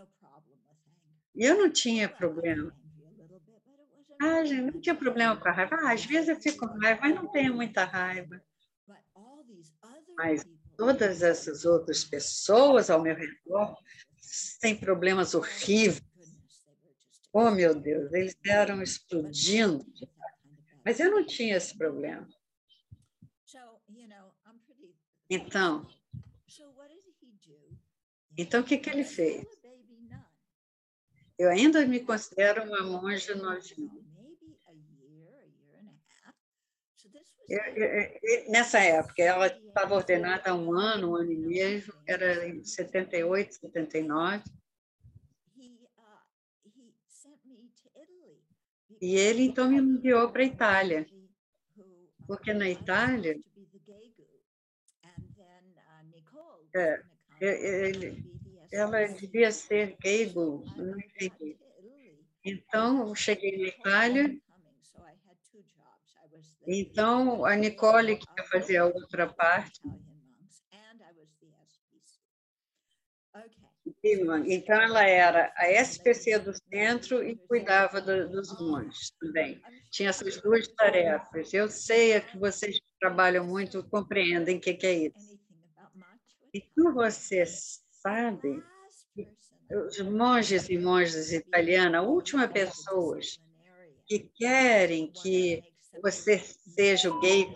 [1.35, 2.75] Eu não tinha problema.
[4.21, 5.77] Ah, gente, não tinha problema com a raiva.
[5.77, 8.43] Ah, às vezes eu fico com raiva, mas não tenho muita raiva.
[10.17, 10.45] Mas
[10.77, 13.77] todas essas outras pessoas ao meu redor
[14.61, 16.03] têm problemas horríveis.
[17.33, 19.87] Oh, meu Deus, eles eram explodindo.
[20.85, 22.29] Mas eu não tinha esse problema.
[25.29, 25.87] Então,
[28.37, 29.47] então o que, que ele fez?
[31.39, 34.11] Eu ainda me considero uma monja novinha.
[37.49, 41.93] Eu, eu, eu, nessa época, ela estava ordenada há um ano, um ano e meio,
[42.07, 44.45] era em 78, 79.
[49.01, 51.07] E ele, então, me enviou para a Itália,
[52.27, 53.41] porque na Itália,
[56.73, 57.10] é, ele,
[58.73, 61.59] ela devia ser Geigo, não entendi.
[62.45, 64.41] Então, eu cheguei na Itália
[66.67, 69.81] Então, a Nicole que ia fazer a outra parte.
[74.47, 79.61] Então, ela era a SPC do centro e cuidava do, dos monges também.
[79.91, 81.53] Tinha essas duas tarefas.
[81.53, 85.30] Eu sei que vocês trabalham muito, compreendem o que, que é isso.
[86.53, 88.63] Então, você sabe,
[89.89, 93.39] os monges e monjas italianas, a última pessoas
[94.07, 95.63] que querem que
[96.03, 97.47] você seja o gay,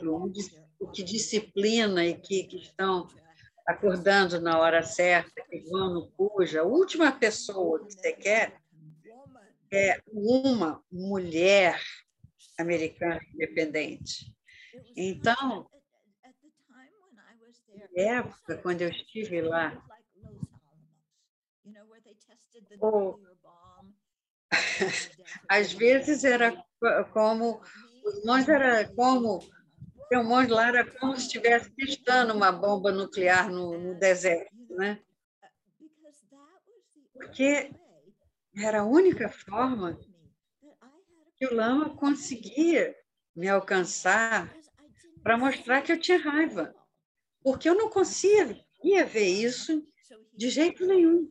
[0.79, 3.09] o que disciplina e que, que estão
[3.67, 8.61] acordando na hora certa, que vão no cuja, a última pessoa que você quer
[9.73, 11.81] é uma mulher
[12.59, 14.33] americana independente.
[14.97, 15.67] Então,
[17.97, 19.83] época, quando eu estive lá,
[22.81, 23.21] ou,
[25.49, 26.53] às vezes era
[27.13, 27.61] como,
[28.05, 29.41] os monges era como
[30.09, 34.55] tem um monte lá, era como se estivesse testando uma bomba nuclear no, no deserto,
[34.71, 35.01] né?
[37.13, 37.71] Porque
[38.57, 39.99] era a única forma
[41.37, 42.95] que o lama conseguia
[43.35, 44.55] me alcançar
[45.23, 46.75] para mostrar que eu tinha raiva,
[47.45, 49.87] porque eu não conseguia ver isso
[50.33, 51.31] de jeito nenhum.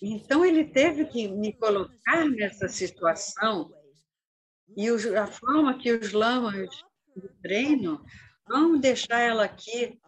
[0.00, 3.70] Então ele teve que me colocar nessa situação
[4.74, 6.70] e a forma que os lamas
[7.14, 8.02] do treino,
[8.48, 10.00] vamos deixar ela aqui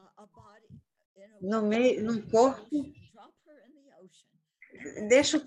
[1.43, 2.91] no meio, no corpo,
[5.09, 5.45] deixa,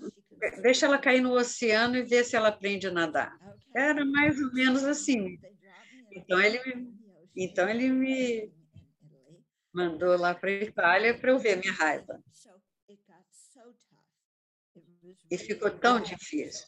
[0.62, 3.36] deixa ela cair no oceano e ver se ela aprende a nadar.
[3.74, 5.36] Era mais ou menos assim.
[6.12, 6.60] Então ele,
[7.34, 8.52] então ele me
[9.76, 12.18] mandou lá para a Itália para eu ver minha raiva.
[15.30, 16.66] E ficou tão difícil.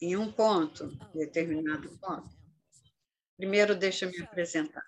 [0.00, 2.38] Em um ponto, determinado ponto,
[3.36, 4.84] Primeiro, deixa eu me apresentar.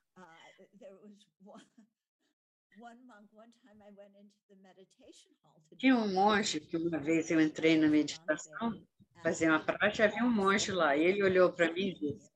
[5.78, 8.84] Tinha um monge que uma vez eu entrei na meditação,
[9.22, 12.32] fazer uma prática, havia um monge lá, e ele olhou para mim e disse: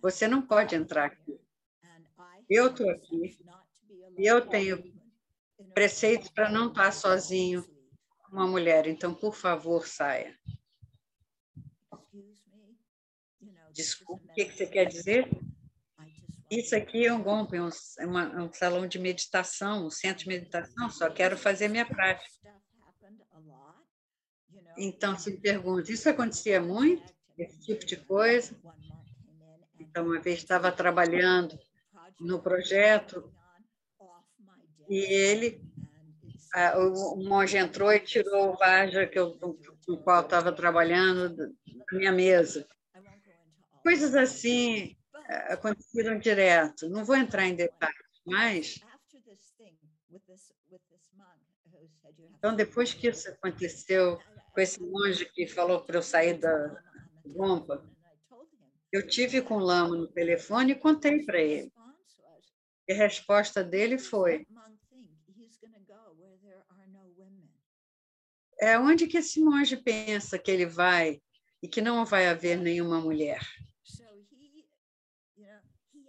[0.00, 1.40] Você não pode entrar aqui.
[2.48, 3.36] Eu estou aqui
[4.16, 4.82] e eu tenho
[5.74, 7.64] preceitos para não estar sozinho
[8.22, 10.38] com uma mulher, então, por favor, saia.
[13.72, 15.28] Desculpe, o que, você quer dizer?
[16.50, 17.22] Isso aqui é um
[18.00, 22.30] uma, um salão de meditação, um centro de meditação, só quero fazer minha prática.
[24.78, 27.12] Então, se me pergunta, isso acontecia muito?
[27.36, 28.56] Esse tipo de coisa?
[29.80, 31.58] Então, uma vez estava trabalhando
[32.20, 33.32] no projeto
[34.88, 35.60] e ele,
[36.76, 39.56] o, monge entrou e tirou o vaja que eu, com
[39.88, 41.52] o qual estava trabalhando da
[41.92, 42.66] minha mesa.
[43.82, 44.96] Coisas assim
[45.28, 46.88] eh, aconteceram direto.
[46.88, 48.80] Não vou entrar em detalhes, mas.
[52.38, 54.18] Então, depois que isso aconteceu
[54.52, 56.82] com esse monge que falou para eu sair da
[57.24, 57.84] bomba,
[58.92, 61.72] eu tive com o Lama no telefone e contei para ele.
[62.88, 64.46] E a resposta dele foi:
[68.58, 71.20] É onde que esse monge pensa que ele vai
[71.62, 73.40] e que não vai haver nenhuma mulher?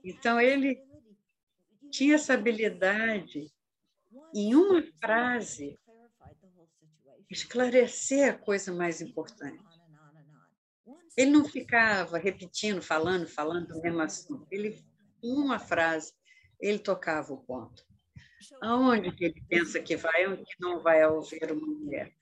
[0.04, 0.82] Então, ele
[1.92, 3.52] tinha essa habilidade,
[4.34, 5.78] em uma frase,
[7.30, 9.62] esclarecer a coisa mais importante.
[11.18, 14.48] Ele não ficava repetindo, falando, falando o mesmo assunto.
[14.52, 14.82] Ele,
[15.22, 16.14] uma frase,
[16.60, 17.86] ele tocava o ponto.
[18.62, 22.14] Aonde que ele pensa que vai, onde que não vai ouvir uma mulher?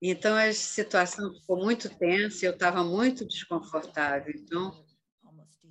[0.00, 4.32] Então, a situação ficou muito tensa, eu estava muito desconfortável.
[4.36, 4.72] Então,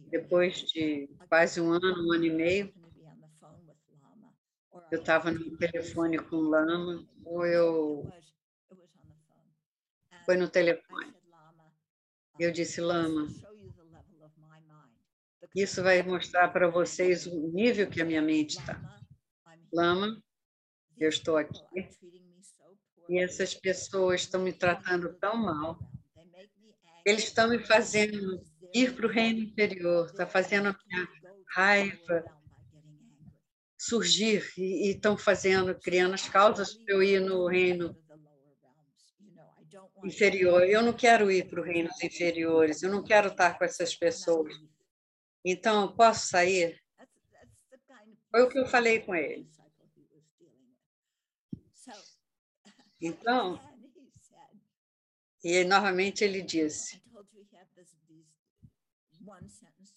[0.10, 2.74] depois de quase um ano, um ano e meio,
[4.92, 8.10] eu estava no telefone com o Lama, ou eu.
[10.26, 11.14] Foi no telefone.
[12.38, 13.28] Eu disse, Lama,
[15.56, 18.80] isso vai mostrar para vocês o nível que a minha mente está.
[19.74, 20.22] Lama,
[20.98, 21.62] eu estou aqui
[23.10, 25.80] e essas pessoas estão me tratando tão mal.
[27.06, 28.42] Eles estão me fazendo
[28.74, 31.08] ir para o reino inferior, está fazendo a minha
[31.56, 32.38] raiva
[33.78, 37.96] surgir e estão fazendo, criando as causas para eu ir no reino
[40.04, 40.64] inferior.
[40.64, 44.54] Eu não quero ir para os reinos inferiores, eu não quero estar com essas pessoas.
[45.50, 46.78] Então, posso sair?
[48.30, 49.50] Foi o que eu falei com ele.
[53.02, 53.58] Então,
[55.42, 57.02] e novamente ele disse: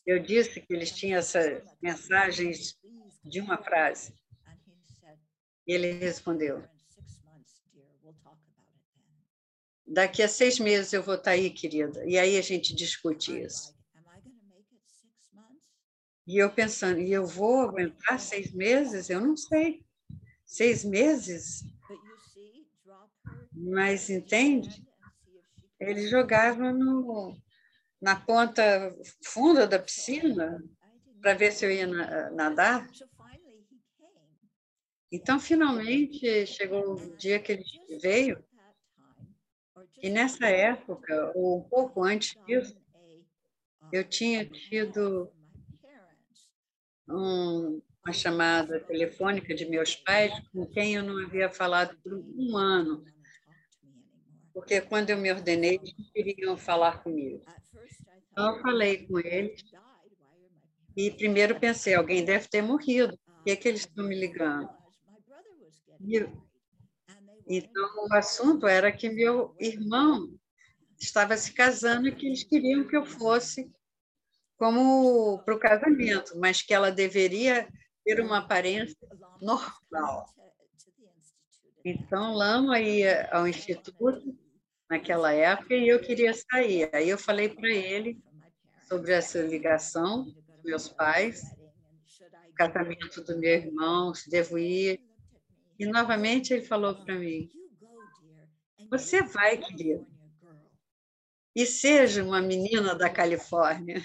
[0.07, 2.79] Eu disse que eles tinham essas mensagens
[3.25, 4.15] de uma frase.
[5.67, 6.63] E ele respondeu:
[9.85, 12.07] Daqui a seis meses eu vou estar aí, querida.
[12.07, 13.80] E aí a gente discute isso.
[16.31, 19.11] E eu pensando, e eu vou aguentar seis meses?
[19.11, 19.85] Eu não sei.
[20.47, 21.63] Seis meses?
[23.53, 24.69] Mas entende?
[25.81, 27.37] Ele jogava no,
[28.03, 30.63] na ponta funda da piscina
[31.21, 32.89] para ver se eu ia na- nadar.
[35.13, 37.65] Então, finalmente, chegou o dia que ele
[38.03, 38.45] veio.
[40.03, 42.75] E nessa época, ou um pouco antes disso,
[43.93, 45.33] eu tinha tido
[47.11, 52.57] um- uma chamada telefônica de meus pais com quem eu não havia falado por um
[52.57, 53.05] ano,
[54.53, 57.43] porque quando eu me ordenei, eles não queriam falar comigo.
[58.33, 59.63] Então, eu falei com eles
[60.97, 64.69] E primeiro pensei, alguém deve ter morrido, por que, que eles estão me ligando?
[66.01, 66.27] E-
[67.49, 70.33] Então, o assunto era que meu irmão
[70.99, 73.71] estava se casando e que eles queriam que eu fosse
[74.61, 77.67] como para o casamento, mas que ela deveria
[78.05, 78.95] ter uma aparência
[79.41, 80.27] normal.
[81.83, 84.39] Então, Lama ia ao instituto
[84.91, 86.91] naquela época e eu queria sair.
[86.93, 88.23] Aí eu falei para ele
[88.87, 91.57] sobre essa ligação dos meus pais,
[92.47, 95.01] o casamento do meu irmão, se devo ir.
[95.79, 97.51] E novamente ele falou para mim:
[98.91, 100.05] Você vai, querida,
[101.55, 104.03] e seja uma menina da Califórnia.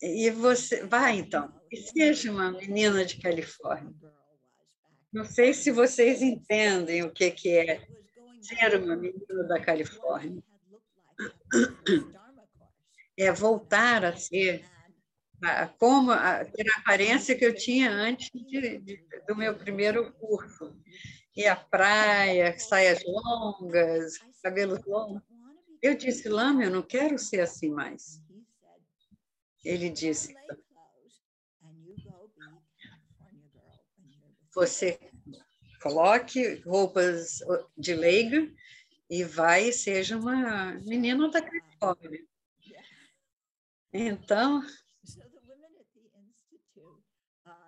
[0.00, 3.92] E você vai então, e seja uma menina de Califórnia.
[5.12, 7.86] Não sei se vocês entendem o que que é
[8.40, 10.42] ser uma menina da Califórnia.
[13.16, 14.64] É voltar a ser
[15.78, 20.76] como a, ter a aparência que eu tinha antes de- de- do meu primeiro curso.
[21.36, 25.22] E a praia, saias longas, cabelos longos.
[25.80, 28.22] Eu disse, Lama, eu não quero ser assim mais.
[29.64, 30.34] Ele disse,
[34.54, 34.98] você
[35.80, 37.38] coloque roupas
[37.76, 38.52] de leiga
[39.08, 42.26] e vai e seja uma menina da Califórnia.
[43.92, 44.62] Então,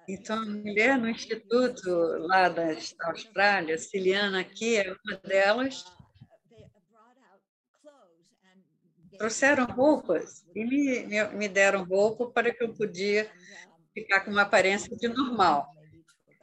[0.08, 1.88] então a mulher no instituto
[2.26, 5.84] lá da Austrália, Ciliana aqui é uma delas,
[9.20, 13.30] trouxeram roupas e me, me, me deram roupa para que eu podia
[13.92, 15.70] ficar com uma aparência de normal.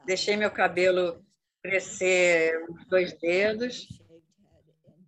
[0.05, 1.25] Deixei meu cabelo
[1.59, 3.87] crescer uns dois dedos,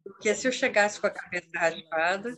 [0.04, 2.36] porque se eu chegasse com a cabeça raspada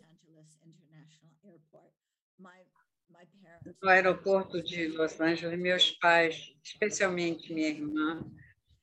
[3.82, 8.22] no aeroporto de Los Angeles, meus pais, especialmente minha irmã,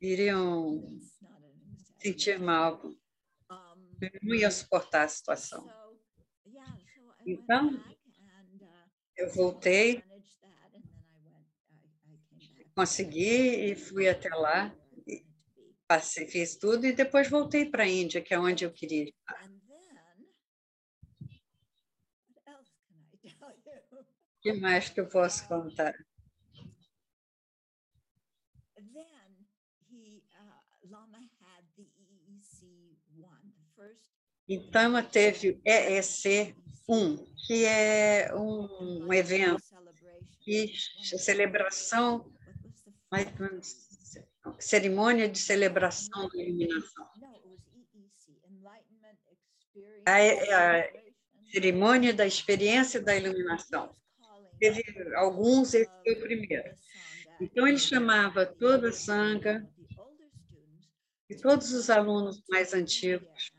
[0.00, 0.98] iriam
[1.98, 2.80] sentir mal.
[4.22, 5.77] Não ia suportar a situação.
[7.30, 7.78] Então,
[9.14, 10.02] eu voltei,
[12.74, 14.74] consegui e fui até lá,
[15.86, 19.50] passei, fiz tudo e depois voltei para a Índia, que é onde eu queria estar.
[24.38, 25.92] O que mais que eu posso contar?
[34.48, 36.56] Então, teve EEC
[36.88, 37.16] 1,
[37.46, 39.62] que é um, um evento
[40.40, 40.72] de
[41.18, 42.32] celebração,
[44.58, 47.06] cerimônia de celebração da iluminação.
[50.06, 50.90] A, a
[51.52, 53.94] cerimônia da experiência da iluminação.
[54.58, 54.82] Teve
[55.14, 56.74] alguns, esse foi o primeiro.
[57.40, 59.68] Então, ele chamava toda a sanga
[61.28, 63.52] e todos os alunos mais antigos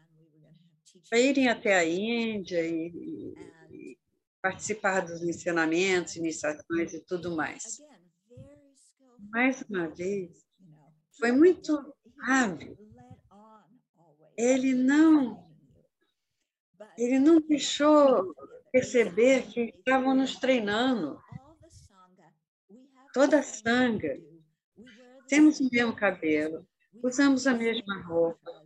[1.17, 3.35] irem até a Índia e,
[3.71, 3.97] e,
[4.41, 7.63] participar dos ensinamentos, iniciações e tudo mais.
[9.31, 10.45] Mais uma vez,
[11.17, 12.77] foi muito hábil.
[14.37, 15.45] Ele não,
[16.97, 18.33] ele não deixou
[18.71, 21.21] perceber que estavam nos treinando.
[23.13, 24.17] Toda a sanga.
[25.27, 26.67] Temos o mesmo cabelo,
[27.03, 28.58] usamos a mesma roupa,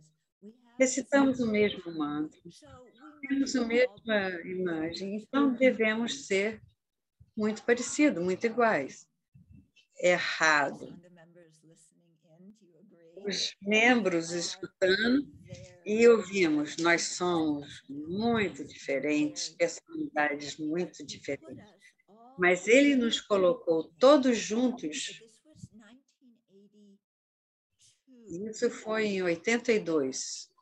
[0.78, 2.40] recitamos o mesmo mantra,
[3.20, 6.60] temos a mesma imagem, então devemos ser
[7.36, 9.08] muito parecidos, muito iguais.
[9.98, 10.98] Errado.
[13.26, 15.26] Os membros escutando
[15.84, 21.74] E ouvimos, nós somos muito diferentes, personalidades muito diferentes.
[22.38, 25.22] Mas ele nos colocou todos juntos.
[28.28, 30.53] Isso foi em 82.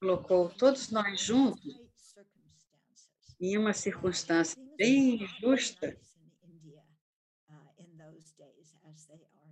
[0.00, 1.74] Colocou todos nós juntos
[3.40, 5.96] em uma circunstância bem justa.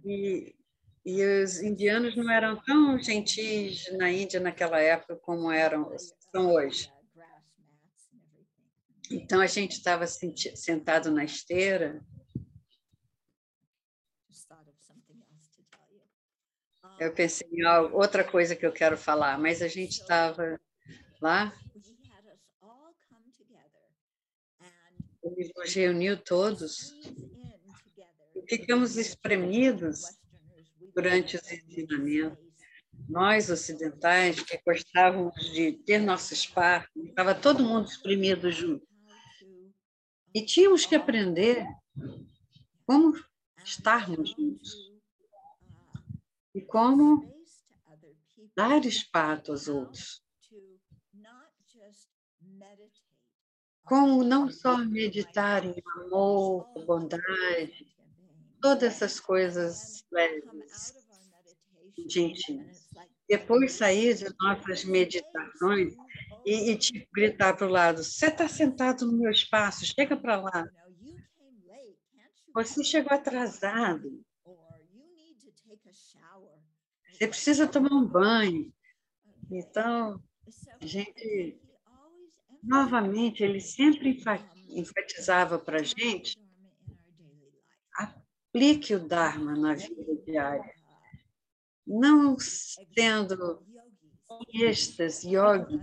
[0.05, 0.55] E
[1.05, 5.93] e os indianos não eram tão gentis na Índia naquela época como eram
[6.31, 6.93] são hoje.
[9.11, 12.01] Então a gente estava sentado na esteira.
[16.99, 20.61] Eu pensei em outra coisa que eu quero falar, mas a gente estava
[21.21, 21.53] lá.
[25.23, 26.93] Ele nos reuniu todos
[28.49, 30.03] ficamos espremidos
[30.95, 32.39] durante os ensinamentos.
[33.09, 38.87] Nós, ocidentais, que gostávamos de ter nosso espaço, estava todo mundo exprimido junto.
[40.35, 41.67] E tínhamos que aprender
[42.87, 43.15] como
[43.65, 44.92] estarmos juntos
[46.55, 47.33] e como
[48.55, 50.23] dar espaço aos outros.
[53.85, 57.89] Como não só meditar em amor, bondade,
[58.61, 60.95] todas essas coisas leves,
[62.09, 62.89] gentis.
[63.29, 65.95] Depois sair de nossas meditações
[66.45, 70.41] e, e tipo, gritar para o lado: Você está sentado no meu espaço, chega para
[70.41, 70.69] lá.
[72.55, 74.23] Você chegou atrasado.
[77.23, 78.75] Você precisa tomar um banho.
[79.49, 80.21] Então,
[80.81, 81.57] a gente,
[82.61, 84.21] novamente, ele sempre
[84.71, 86.37] enfatizava para a gente
[87.95, 90.75] aplique o Dharma na vida diária.
[91.87, 93.65] Não sendo
[94.53, 95.79] êxtase, yogi,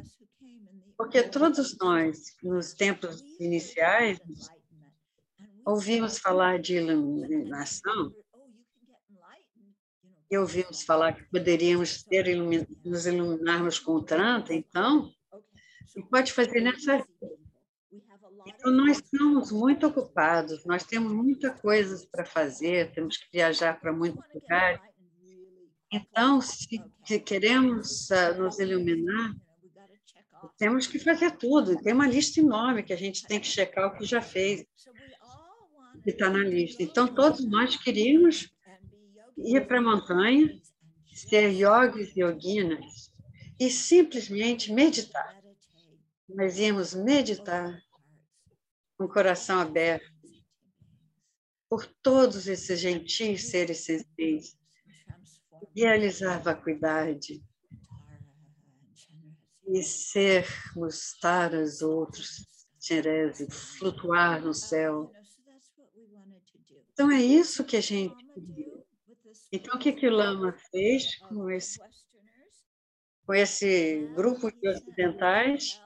[0.98, 4.20] porque todos nós, nos tempos iniciais,
[5.66, 8.14] ouvimos falar de iluminação
[10.30, 12.36] e ouvimos falar que poderíamos ter
[12.86, 15.12] nos iluminarmos com o Tranta, então,
[16.10, 17.40] pode fazer nessa vida.
[18.48, 23.92] Então, nós estamos muito ocupados, nós temos muitas coisas para fazer, temos que viajar para
[23.92, 24.80] muitos lugares.
[25.92, 26.80] Então, se
[27.26, 29.36] queremos uh, nos iluminar,
[30.58, 31.82] temos que fazer tudo.
[31.82, 34.66] Tem uma lista enorme que a gente tem que checar o que já fez,
[36.04, 36.82] que está na lista.
[36.84, 38.50] Então, todos nós queríamos
[39.44, 40.62] ir para a montanha,
[41.14, 43.14] ser yogis e yoginas
[43.60, 45.38] e simplesmente meditar.
[46.28, 47.82] Nós íamos meditar
[48.98, 50.10] com o coração aberto
[51.70, 54.58] por todos esses gentis seres sensíveis,
[55.76, 57.44] realizar vacuidade
[59.68, 62.48] e sermos taras outros,
[62.86, 65.12] Terese, flutuar no céu.
[66.92, 68.69] Então, é isso que a gente queria.
[69.52, 71.80] Então, o que, que o Lama fez com esse,
[73.26, 75.82] com esse grupo de ocidentais?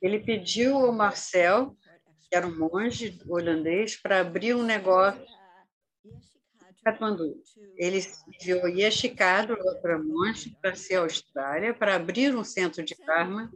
[0.00, 1.76] Ele pediu ao Marcel,
[2.22, 5.20] que era um monge holandês, para abrir um negócio
[6.02, 7.40] em Katmandu.
[7.76, 13.52] Ele enviou Yeshikado, outra monge, para ser a Austrália, para abrir um centro de karma.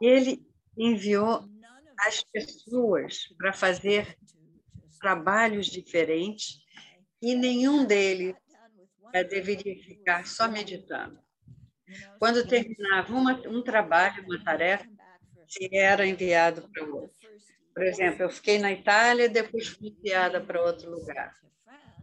[0.00, 0.46] Ele
[0.78, 1.44] enviou
[1.98, 4.16] as pessoas para fazer
[5.02, 6.60] trabalhos diferentes
[7.22, 8.36] e nenhum deles
[9.30, 11.18] deveria ficar só meditando.
[12.18, 14.86] Quando terminava uma, um trabalho, uma tarefa,
[15.46, 17.16] se era enviado para outro.
[17.74, 21.34] Por exemplo, eu fiquei na Itália, depois fui enviada para outro lugar.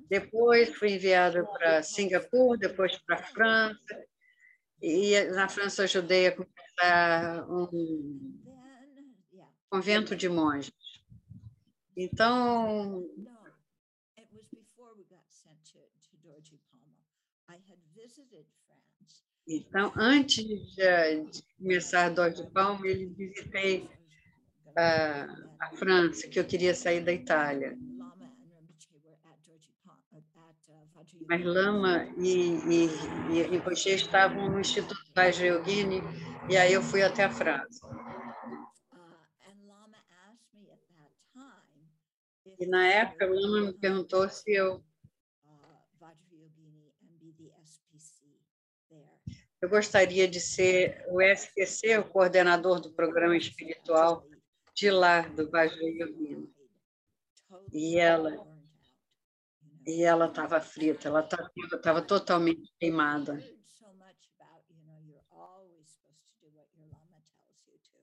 [0.10, 4.06] Depois fui enviada para Singapura, depois para a França.
[4.82, 8.39] E na França ajudei a começar um
[9.70, 10.74] convento de monges.
[12.02, 13.06] Então,
[19.45, 23.89] Então, antes de, de começar a Dor de Palma, ele visitei
[24.68, 27.76] uh, a França, que eu queria sair da Itália.
[31.28, 32.89] Mas Lama e, e,
[33.34, 36.02] e Rinpoche estavam no Instituto Vajrayogini,
[36.47, 38.09] e aí eu fui até a França.
[42.60, 44.84] E na época, o Lama me perguntou se eu
[49.62, 54.26] Eu gostaria de ser o SPC, o coordenador do programa espiritual
[54.74, 56.47] de lá, do Vajrayogina.
[57.74, 58.47] E ela,
[59.86, 61.28] e ela estava frita, ela
[61.76, 63.43] estava totalmente queimada.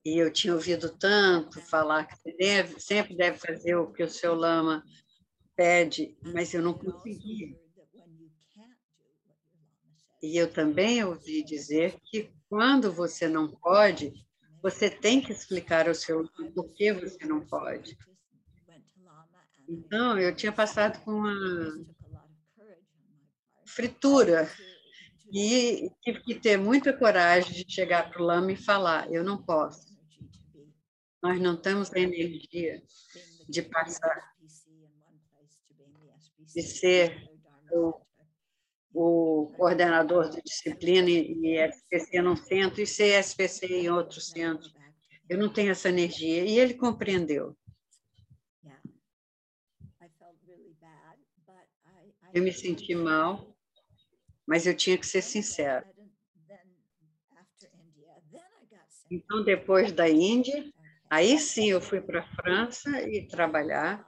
[0.07, 4.09] E eu tinha ouvido tanto falar que você deve, sempre deve fazer o que o
[4.09, 4.81] seu lama
[5.53, 7.53] pede, mas eu não conseguia.
[10.23, 14.13] E eu também ouvi dizer que quando você não pode,
[14.63, 17.97] você tem que explicar ao seu lama por que você não pode.
[19.67, 21.85] Então, eu tinha passado com uma
[23.65, 24.49] fritura
[25.33, 29.43] e tive que ter muita coragem de chegar para o lama e falar: eu não
[29.43, 29.96] posso.
[31.21, 32.81] Nós não temos a energia
[33.49, 34.35] de passar,
[36.39, 37.29] de ser
[37.71, 37.99] o,
[38.93, 44.69] o coordenador de disciplina e SPC num centro e ser SPC em outro centro.
[45.29, 46.45] Eu não tenho essa energia.
[46.45, 47.57] E ele compreendeu.
[52.33, 53.55] Eu me senti mal,
[54.45, 55.85] mas eu tinha que ser sincero.
[59.09, 60.71] Então, depois da Índia,
[61.09, 64.05] Aí sim eu fui para a França e trabalhar.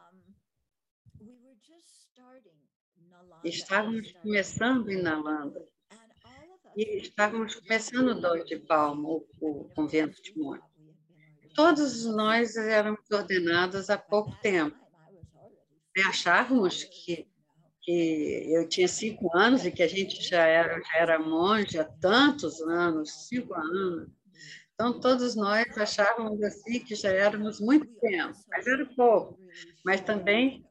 [3.44, 5.66] Estávamos começando em Nalanda.
[6.76, 10.68] E estávamos começando o Dom de Palma, o, convento de Mônica.
[11.56, 14.78] Todos nós éramos ordenados há pouco tempo.
[15.96, 17.28] E achávamos que,
[17.82, 21.86] que eu tinha cinco anos e que a gente já era, já era monge há
[21.86, 24.10] tantos anos, cinco anos.
[24.80, 29.38] Então, todos nós achávamos assim que já éramos muito tempo, mas era pouco.
[29.84, 30.66] Mas também,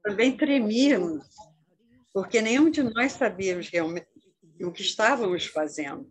[0.00, 1.26] também tremíamos,
[2.14, 4.06] porque nenhum de nós sabíamos realmente
[4.60, 6.08] o que estávamos fazendo.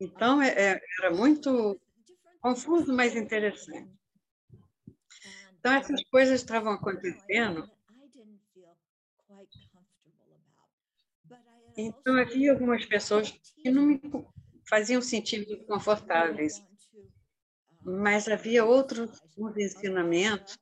[0.00, 1.80] Então, é, é, era muito
[2.40, 3.88] confuso, mas interessante.
[5.60, 7.70] Então, essas coisas estavam acontecendo
[11.76, 14.00] Então, havia algumas pessoas que não me
[14.68, 16.62] faziam sentir confortáveis,
[17.82, 19.20] mas havia outros
[19.56, 20.56] ensinamentos.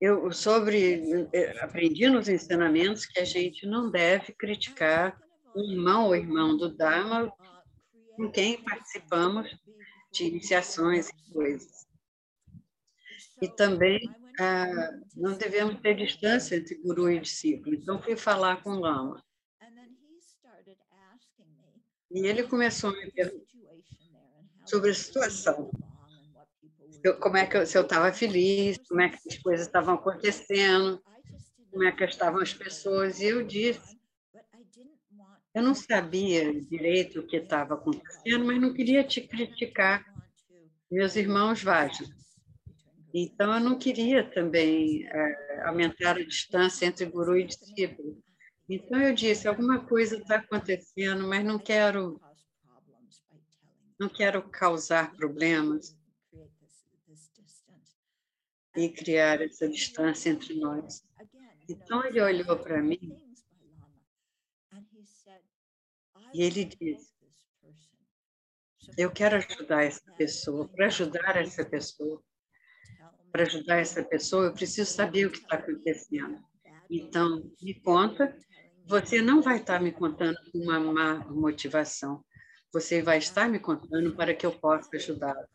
[0.00, 5.20] Eu sobre eh, aprendi nos ensinamentos que a gente não deve criticar
[5.54, 7.30] o irmão ou irmão do Dharma
[8.16, 9.54] com quem participamos
[10.10, 11.86] de iniciações e coisas.
[13.42, 14.00] E também
[14.38, 17.74] ah, não devemos ter distância entre guru e discípulo.
[17.74, 19.22] Então, fui falar com o Lama.
[22.10, 23.44] E ele começou a me perguntar
[24.66, 25.70] sobre a situação.
[27.02, 29.94] Eu, como é que eu, se eu estava feliz, como é que as coisas estavam
[29.94, 31.00] acontecendo,
[31.70, 33.20] como é que estavam as pessoas.
[33.20, 33.98] E eu disse,
[35.54, 40.04] eu não sabia direito o que estava acontecendo, mas não queria te criticar.
[40.90, 42.06] Meus irmãos Vajra.
[43.12, 48.22] Então, eu não queria também é, aumentar a distância entre guru e discípulo.
[48.68, 52.20] Então, eu disse: alguma coisa está acontecendo, mas não quero,
[53.98, 55.98] não quero causar problemas
[58.76, 61.04] e criar essa distância entre nós.
[61.68, 63.16] Então, ele olhou para mim
[66.32, 67.12] e ele disse:
[68.96, 70.68] Eu quero ajudar essa pessoa.
[70.68, 72.22] Para ajudar essa pessoa,
[73.32, 76.38] para ajudar essa pessoa, eu preciso saber o que está acontecendo.
[76.90, 78.36] Então, me conta.
[78.86, 82.24] Você não vai estar me contando uma má motivação.
[82.72, 85.46] Você vai estar me contando para que eu possa ajudá lo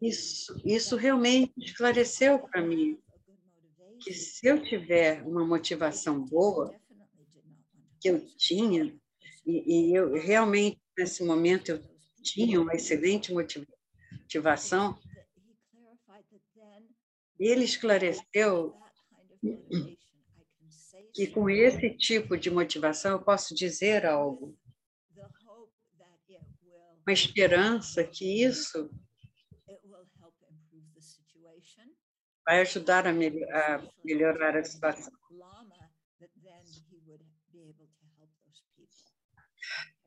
[0.00, 2.98] Isso, isso realmente esclareceu para mim
[4.00, 6.74] que se eu tiver uma motivação boa,
[8.00, 8.94] que eu tinha,
[9.46, 11.80] e, e eu realmente, nesse momento, eu
[12.22, 14.98] tinha uma excelente motivação,
[17.40, 18.74] ele esclareceu
[21.14, 24.56] que com esse tipo de motivação eu posso dizer algo.
[27.06, 28.90] Uma esperança que isso
[32.44, 33.12] vai ajudar a,
[34.04, 35.12] melhorar a situação.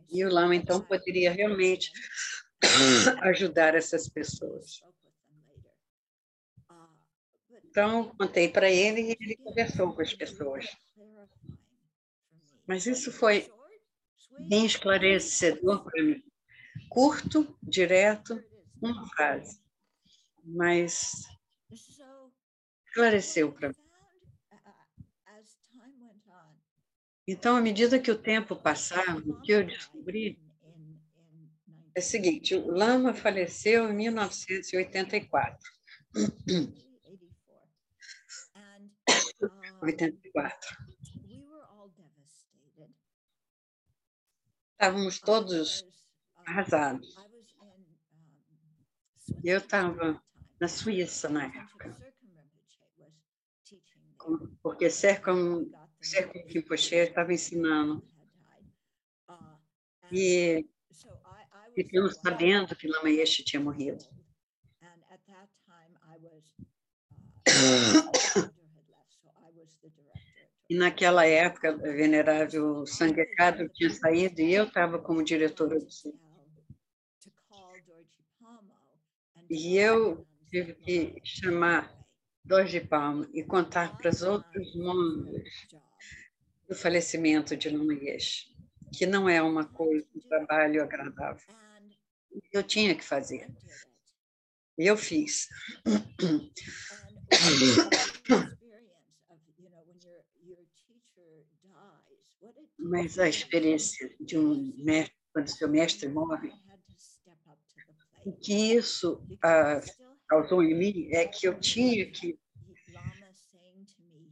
[0.09, 1.91] E o Lama, então, poderia realmente
[3.23, 4.79] ajudar essas pessoas.
[7.73, 10.77] Então, contei para ele e ele conversou com as pessoas.
[12.67, 13.51] Mas isso foi
[14.47, 16.23] bem esclarecedor para mim.
[16.87, 18.39] Curto, direto,
[18.79, 19.59] uma frase.
[20.43, 21.23] Mas
[22.85, 23.75] esclareceu para mim.
[27.27, 30.39] Então, à medida que o tempo passava, o que eu descobri
[31.95, 35.57] é o seguinte: o Lama faleceu em 1984.
[39.83, 40.77] 84.
[41.27, 42.89] we were all devastated.
[44.71, 45.85] Estávamos todos
[46.45, 47.15] arrasados.
[49.43, 50.21] Eu estava
[50.59, 51.95] na Suíça na época,
[54.61, 55.69] porque Sercom,
[56.01, 58.05] Sercom news Rinpoche estava ensinando.
[59.29, 59.57] Uh,
[60.11, 60.65] E
[61.75, 64.05] ficamos sabendo que Lama Yeshe tinha morrido.
[70.69, 76.19] E naquela época, o venerável Sanghekado tinha saído e eu estava como diretora do centro.
[79.49, 81.93] E eu tive que chamar
[82.43, 85.43] de Palma e contar para os outros Job.
[86.67, 88.47] do falecimento de Lama Yeshe,
[88.91, 91.53] que não é uma coisa, um trabalho agradável.
[92.51, 93.47] Eu tinha que fazer.
[94.77, 95.49] E eu fiz.
[102.83, 106.51] Mas a experiência de um mestre, quando seu mestre morre,
[108.25, 109.79] o que isso ah,
[110.27, 112.37] causou em mim é que eu tinha que.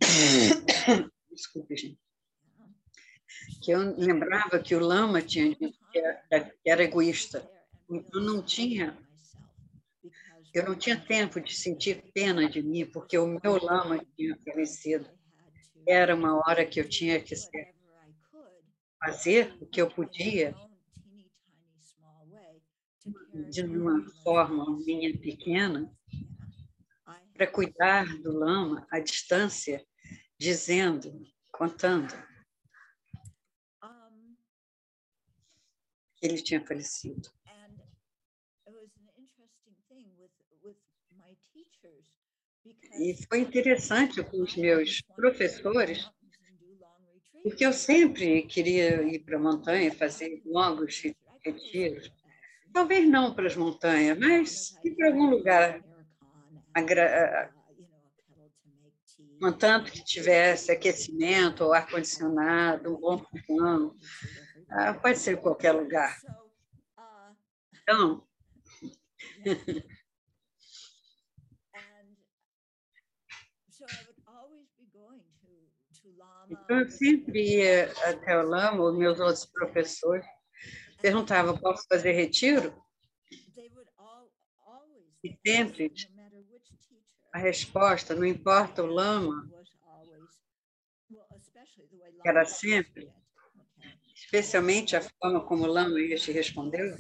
[1.31, 1.99] Desculpe, gente.
[3.63, 7.49] Que eu lembrava que o Lama tinha dito que era, que era egoísta.
[7.89, 8.97] Eu não tinha
[10.53, 15.09] Eu não tinha tempo de sentir pena de mim, porque o meu lama tinha falecido.
[15.87, 17.73] Era uma hora que eu tinha que ser-
[19.03, 20.53] fazer o que eu podia
[23.49, 25.91] de uma forma minha pequena
[27.33, 29.83] para cuidar do lama à distância,
[30.37, 31.11] dizendo,
[31.51, 32.13] contando
[36.17, 37.31] que ele tinha falecido.
[42.99, 46.07] E foi interessante com os meus professores,
[47.43, 51.01] porque eu sempre queria ir para a montanha fazer longos
[51.43, 52.11] retiros.
[52.73, 55.81] Talvez não para as montanhas, mas ir para algum lugar
[56.73, 57.51] agra-
[59.39, 63.95] contanto que tivesse aquecimento ou ar-condicionado, um bom fogão,
[64.69, 66.17] ah, pode ser qualquer lugar.
[67.81, 68.23] Então,
[76.51, 80.25] então eu sempre ia até o Lama, os meus outros professores
[81.01, 82.75] perguntavam, posso fazer retiro?
[85.23, 85.91] E sempre
[87.31, 89.49] a resposta, não importa o Lama,
[92.25, 93.09] era sempre,
[94.13, 96.97] especialmente a forma como o Lama este respondeu,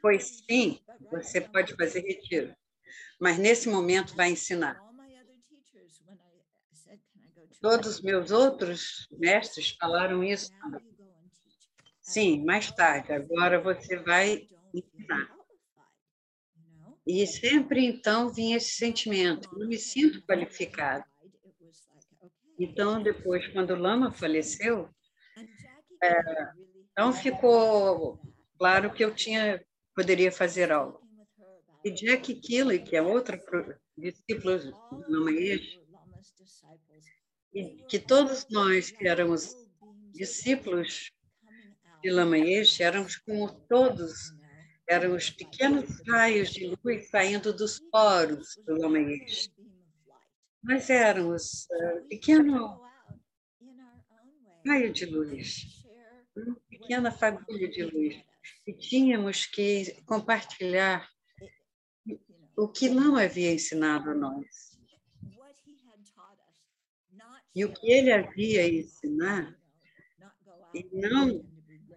[0.00, 0.80] foi sim,
[1.10, 2.54] você pode fazer retiro,
[3.20, 4.82] mas nesse momento vai ensinar.
[7.60, 10.50] Todos os meus outros mestres falaram isso.
[12.00, 15.34] Sim, mais tarde, agora você vai ensinar.
[17.06, 21.04] E sempre então vinha esse sentimento, não me sinto qualificado.
[22.58, 24.88] Então, depois, quando o Lama faleceu,
[26.92, 28.20] então ficou
[28.58, 31.00] claro que eu tinha poderia fazer algo.
[31.84, 34.74] E Jack Kelly, que é outra pro- discípula do
[35.08, 35.83] Lama Yeshe,
[37.88, 39.54] que todos nós que éramos
[40.12, 41.12] discípulos
[42.02, 44.34] de Lama Yeshe éramos como todos,
[44.88, 49.50] éramos pequenos raios de luz saindo dos poros do Lama Yeshe.
[50.62, 52.82] Nós éramos eh, pequeno
[54.66, 55.84] raio de luz,
[56.36, 58.16] uma pequena fagulha de luz.
[58.66, 61.08] E tínhamos que compartilhar
[62.56, 64.73] o que não havia ensinado a nós.
[67.54, 69.56] E o que ele havia ensinar,
[70.74, 71.44] e não,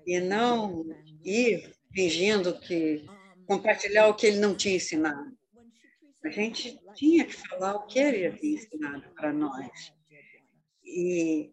[0.06, 0.86] e não
[1.24, 3.06] ir fingindo que
[3.48, 5.36] compartilhar o que ele não tinha ensinado.
[6.24, 9.94] A gente tinha que falar o que ele havia ensinado para nós.
[10.84, 11.52] E,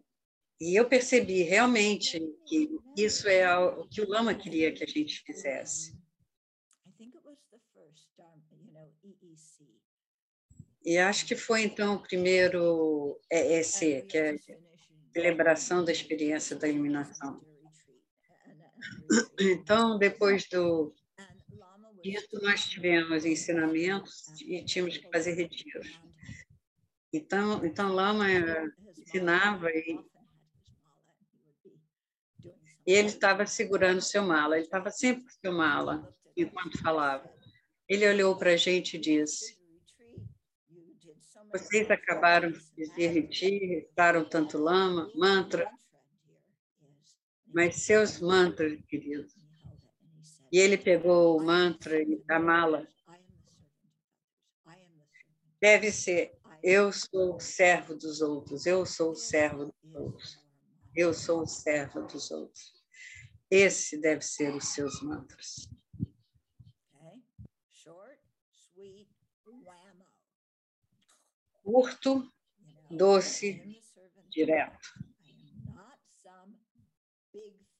[0.59, 5.23] e eu percebi realmente que isso é o que o Lama queria que a gente
[5.25, 5.97] fizesse.
[10.85, 14.37] E acho que foi então o primeiro EEC, que é a
[15.11, 17.43] celebração da experiência da iluminação.
[19.39, 20.93] Então, depois do
[22.03, 25.99] disso, nós tivemos ensinamentos e tínhamos que fazer retiros.
[27.11, 28.27] Então, então Lama
[28.95, 29.99] ensinava e,
[32.85, 37.33] e ele estava segurando seu mala, ele estava sempre com seu mala enquanto falava.
[37.89, 39.54] Ele olhou para a gente e disse:
[41.55, 45.71] Vocês acabaram de dizer recitaram tanto lama, mantra,
[47.47, 49.25] mas seus mantras, querido.
[50.51, 52.85] E ele pegou o mantra e a mala.
[55.61, 60.45] Deve ser, eu sou o servo dos outros, eu sou o servo dos outros,
[60.93, 62.73] eu sou o servo dos outros.
[63.49, 65.69] Esse deve ser os seus mantras.
[71.65, 72.31] Curto,
[72.91, 73.81] doce,
[74.29, 74.87] direto.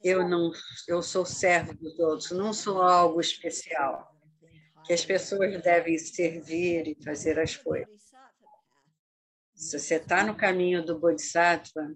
[0.04, 0.52] Eu não,
[0.88, 4.12] eu sou servo dos outros, não sou algo especial
[4.84, 8.12] que as pessoas devem servir e fazer as coisas.
[9.54, 11.96] Se você está no caminho do Bodhisattva,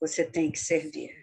[0.00, 1.16] você tem que servir.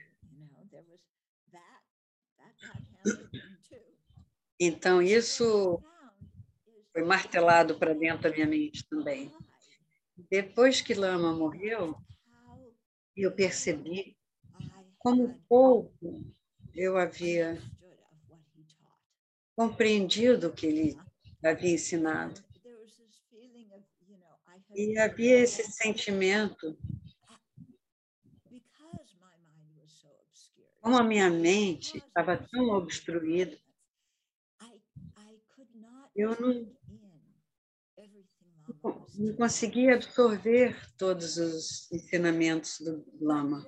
[4.58, 5.84] Então, isso
[6.94, 9.30] foi martelado para dentro da minha mente também.
[10.30, 11.96] Depois que Lama morreu,
[13.16, 14.16] eu percebi
[15.00, 16.24] como pouco
[16.76, 17.60] eu havia
[19.56, 20.98] compreendido o que ele
[21.44, 22.44] havia ensinado.
[24.76, 26.78] E havia esse sentimento,
[30.80, 33.58] como a minha mente estava tão obstruída,
[36.16, 36.79] eu não,
[38.84, 43.66] não conseguia absorver todos os ensinamentos do Lama.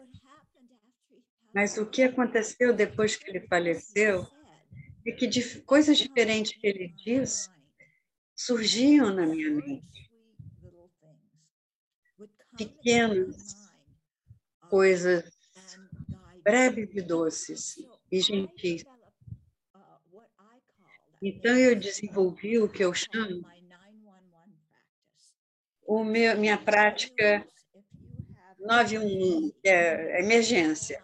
[1.53, 4.25] Mas o que aconteceu depois que ele faleceu
[5.05, 7.49] é que coisas diferentes que ele disse
[8.35, 10.09] surgiam na minha mente.
[12.57, 13.71] Pequenas
[14.69, 15.29] coisas
[16.43, 17.75] breves e doces
[18.11, 18.85] e gentis.
[21.21, 23.45] Então eu desenvolvi o que eu chamo
[25.91, 27.45] o meu, minha prática
[28.59, 31.03] 911, que é emergência.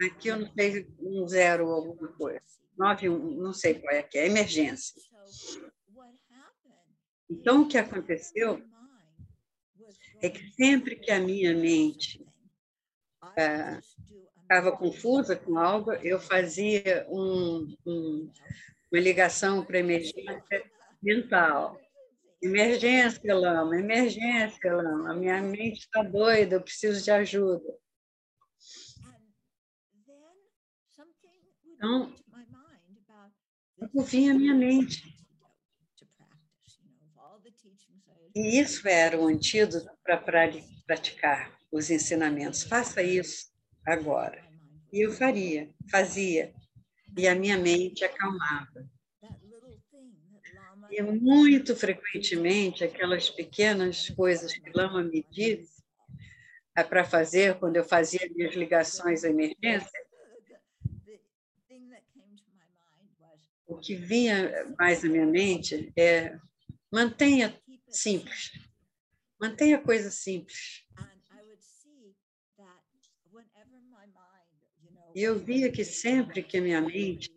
[0.00, 2.40] Aqui eu não sei um zero alguma coisa.
[2.78, 5.02] 91, não sei qual é que é, emergência.
[7.28, 8.62] Então, o que aconteceu
[10.22, 12.24] é que sempre que a minha mente
[14.42, 18.30] estava ah, confusa com algo, eu fazia um, um,
[18.92, 20.70] uma ligação para emergência
[21.02, 21.80] mental.
[22.44, 25.12] Emergência, Lama, emergência, Lama.
[25.12, 27.64] A minha mente está doida, eu preciso de ajuda.
[31.66, 32.14] Então,
[33.94, 35.02] eu vinha a minha mente.
[38.34, 40.18] E isso era o antídoto para
[40.86, 42.62] praticar os ensinamentos.
[42.62, 43.50] Faça isso
[43.86, 44.44] agora.
[44.92, 46.52] E eu faria, fazia.
[47.16, 48.93] E a minha mente acalmava.
[50.96, 55.82] E muito frequentemente, aquelas pequenas coisas que Lama me disse
[56.72, 59.90] para fazer quando eu fazia minhas ligações à emergência,
[63.66, 66.38] o que vinha mais na minha mente é
[66.92, 68.52] mantenha simples.
[69.40, 70.86] Mantenha coisa simples.
[75.12, 77.33] E eu via que sempre que a minha mente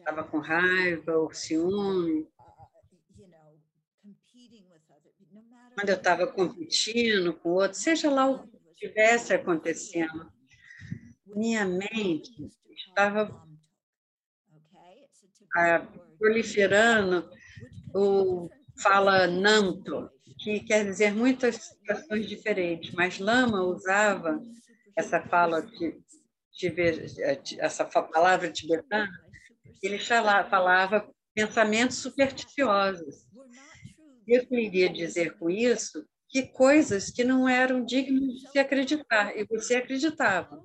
[0.00, 2.26] estava com raiva ou ciúme,
[5.74, 10.30] quando eu estava competindo com outro, seja lá o que estivesse acontecendo,
[11.26, 13.46] minha mente estava
[15.56, 15.86] ah,
[16.18, 17.30] proliferando
[17.94, 18.50] o
[18.82, 24.40] fala nanto, que quer dizer muitas situações diferentes, mas Lama usava
[24.96, 25.98] essa fala de,
[26.52, 29.29] de essa palavra tibetana,
[29.82, 33.26] ele falava pensamentos supersticiosos.
[34.26, 39.44] Eu queria dizer com isso que coisas que não eram dignas de se acreditar, e
[39.44, 40.62] você acreditava.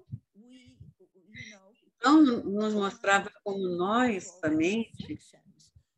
[1.98, 5.18] Então, nos mostrava como nós, a mente,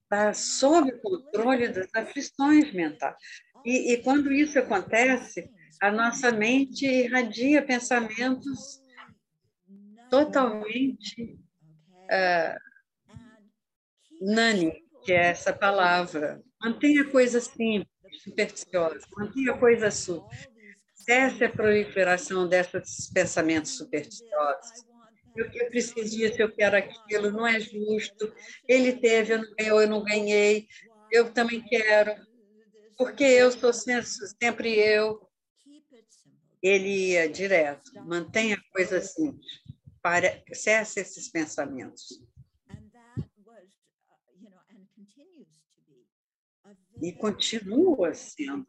[0.03, 3.18] está sob controle das aflições mentais.
[3.65, 5.51] E, e quando isso acontece,
[5.82, 8.82] a nossa mente irradia pensamentos
[10.09, 11.38] totalmente
[12.05, 12.66] uh,
[14.22, 16.41] nani, que é essa palavra.
[16.61, 17.88] Mantenha coisa simples,
[18.24, 20.47] supersticiosa, mantenha coisa simples.
[20.93, 24.88] Cesse a proliferação desses pensamentos supersticiosos
[25.38, 28.34] eu, eu preciso disso, eu quero aquilo, não é justo.
[28.68, 30.68] Ele teve, eu não ganhei, eu não ganhei,
[31.11, 32.15] eu também quero,
[32.97, 35.22] porque eu sou sempre eu.
[36.61, 39.45] Ele ia direto, mantenha a coisa simples,
[40.01, 42.20] para, cesse esses pensamentos.
[47.02, 48.66] E continua sendo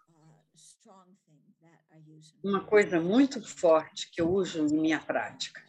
[2.43, 5.63] uma coisa muito forte que eu uso em minha prática.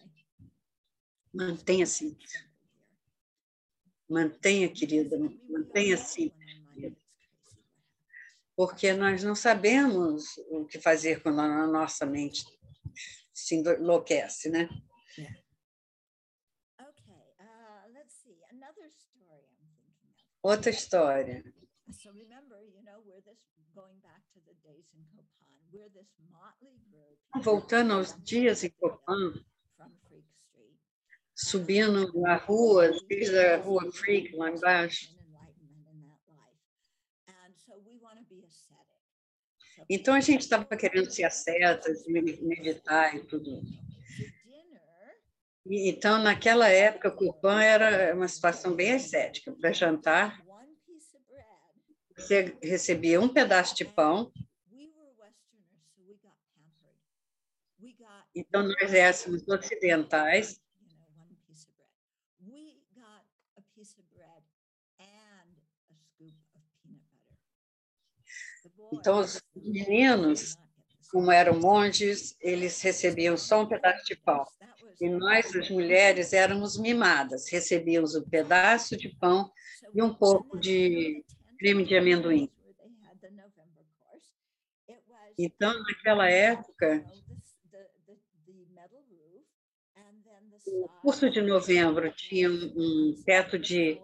[1.34, 2.48] Mantenha simples.
[4.10, 6.60] Mantenha, querida, mantenha simples.
[6.80, 6.98] happens.
[8.56, 12.46] Porque nós não sabemos o que fazer quando a nossa mente
[13.34, 14.68] se enlouquece, né?
[21.08, 22.49] Uh,
[27.42, 29.34] Voltando aos dias em Copan,
[31.36, 35.18] subindo a rua, desde a rua Freak, lá embaixo.
[39.90, 43.62] Então a gente estava querendo ser ascetas, me- meditar e tudo.
[45.66, 49.52] E, então, naquela época, Copan era uma situação bem ascética.
[49.52, 50.44] Para jantar,
[52.20, 54.32] você recebia um pedaço de pão,
[58.36, 60.62] então nós éssemos ocidentais,
[68.92, 70.58] Então, os meninos,
[71.12, 74.46] como eram monges, eles recebiam só um pedaço de pão.
[75.00, 79.52] E nós, as mulheres, éramos mimadas, recebíamos um pedaço de pão
[79.94, 81.24] e um pouco de
[81.60, 82.50] creme de amendoim.
[85.38, 87.06] Então, naquela época,
[90.66, 94.02] o curso de novembro tinha um teto de,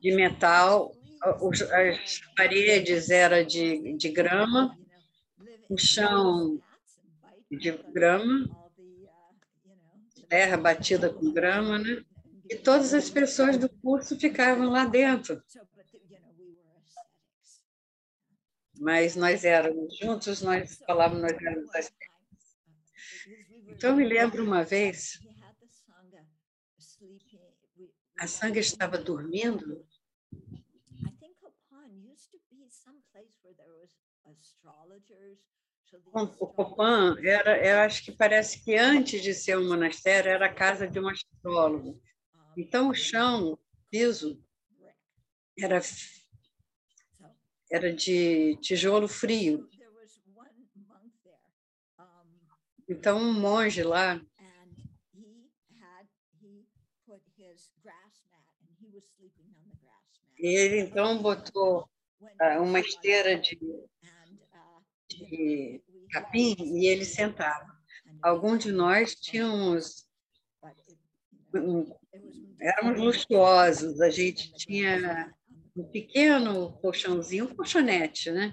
[0.00, 4.76] de metal, as paredes era de, de grama,
[5.68, 6.60] o chão
[7.50, 8.48] de grama,
[10.28, 12.02] terra batida com grama, né?
[12.48, 15.42] E todas as pessoas do curso ficavam lá dentro,
[18.80, 21.92] mas nós éramos juntos, nós falávamos, nós éramos as
[23.68, 25.18] Então, eu me lembro uma vez,
[28.18, 29.86] a Sangha estava dormindo,
[36.12, 40.54] o Copan era, eu acho que parece que antes de ser um monastério, era a
[40.54, 42.00] casa de um astrólogo.
[42.56, 43.58] Então, o chão, o
[43.90, 44.42] piso,
[45.58, 45.80] era,
[47.76, 49.68] era de tijolo frio.
[52.88, 54.20] Então, um monge lá,
[60.38, 61.88] ele então botou
[62.40, 63.58] ah, uma esteira de,
[65.08, 67.74] de capim e ele sentava.
[68.22, 70.06] Alguns de nós tínhamos,
[72.60, 75.34] éramos luxuosos, a gente tinha
[75.76, 78.52] um pequeno colchãozinho, um colchonete, né,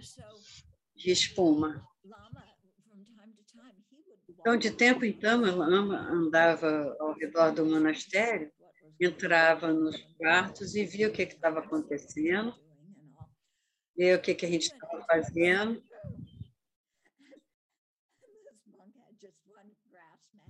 [0.96, 1.88] de espuma.
[2.04, 2.44] Lama,
[4.40, 8.52] Então, de tempo em tempo, ela andava ao redor do monastério,
[9.00, 12.54] entrava nos quartos e via o que estava acontecendo,
[13.96, 15.82] via o que que a gente estava fazendo.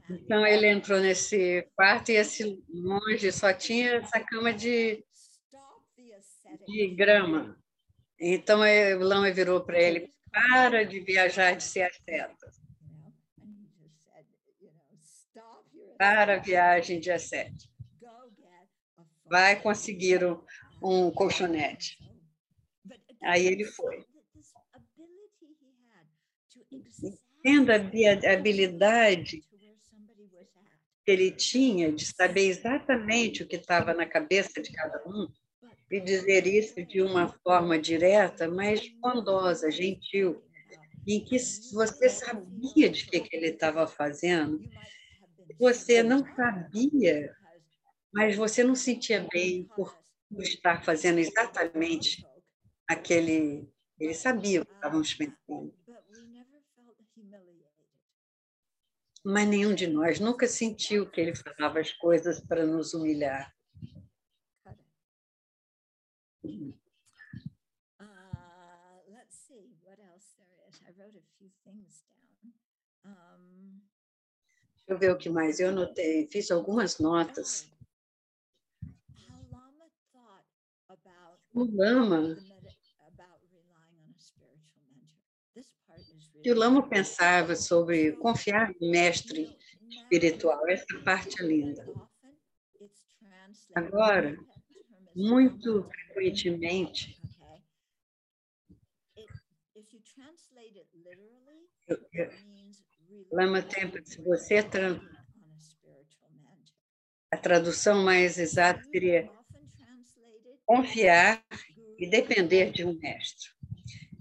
[0.09, 5.03] Então, ele entrou nesse quarto e esse monge só tinha essa cama de,
[6.65, 7.57] de grama.
[8.19, 11.91] Então, aí o Lama virou para ele, para de viajar de ser
[14.61, 17.51] your para a viagem de asceta.
[17.99, 18.67] go get
[18.97, 20.41] a Vai phone." conseguir um,
[20.81, 21.97] um colchonete.
[23.23, 24.05] Aí ele foi.
[27.41, 27.75] Tendo a
[28.33, 29.41] habilidade
[31.05, 35.27] que ele tinha de saber exatamente o que estava na cabeça de cada um
[35.93, 40.43] e dizer isso de uma forma direta, mas bondosa, gentil,
[41.07, 41.37] em que
[41.71, 44.59] você sabia de que, que ele estava fazendo,
[45.59, 47.31] você não sabia,
[48.11, 49.95] mas você não sentia bem por
[50.39, 52.25] estar fazendo exatamente
[52.87, 53.69] aquele.
[53.99, 55.71] Ele sabia o que estávamos pensando,
[59.23, 63.53] mas nenhum de nós nunca sentiu que ele falava as coisas para nos humilhar.
[66.43, 68.05] Uh,
[69.11, 70.81] let's see what else there is.
[70.85, 72.53] I wrote a few things down.
[73.05, 73.81] Um,
[74.85, 75.59] Deixa eu ver o que mais.
[75.59, 77.71] Eu anotei, fiz algumas notas.
[81.53, 82.35] O Lama,
[86.41, 89.55] que o Lama pensava sobre confiar no mestre
[89.89, 90.67] espiritual.
[90.67, 91.85] Essa parte é linda.
[93.75, 94.37] Agora,
[95.15, 97.21] Muito frequentemente,
[103.31, 104.61] Lama rely Tempa, se você
[107.31, 109.29] a tradução mais exata seria
[110.65, 111.43] confiar
[111.97, 113.49] e depender de um mestre.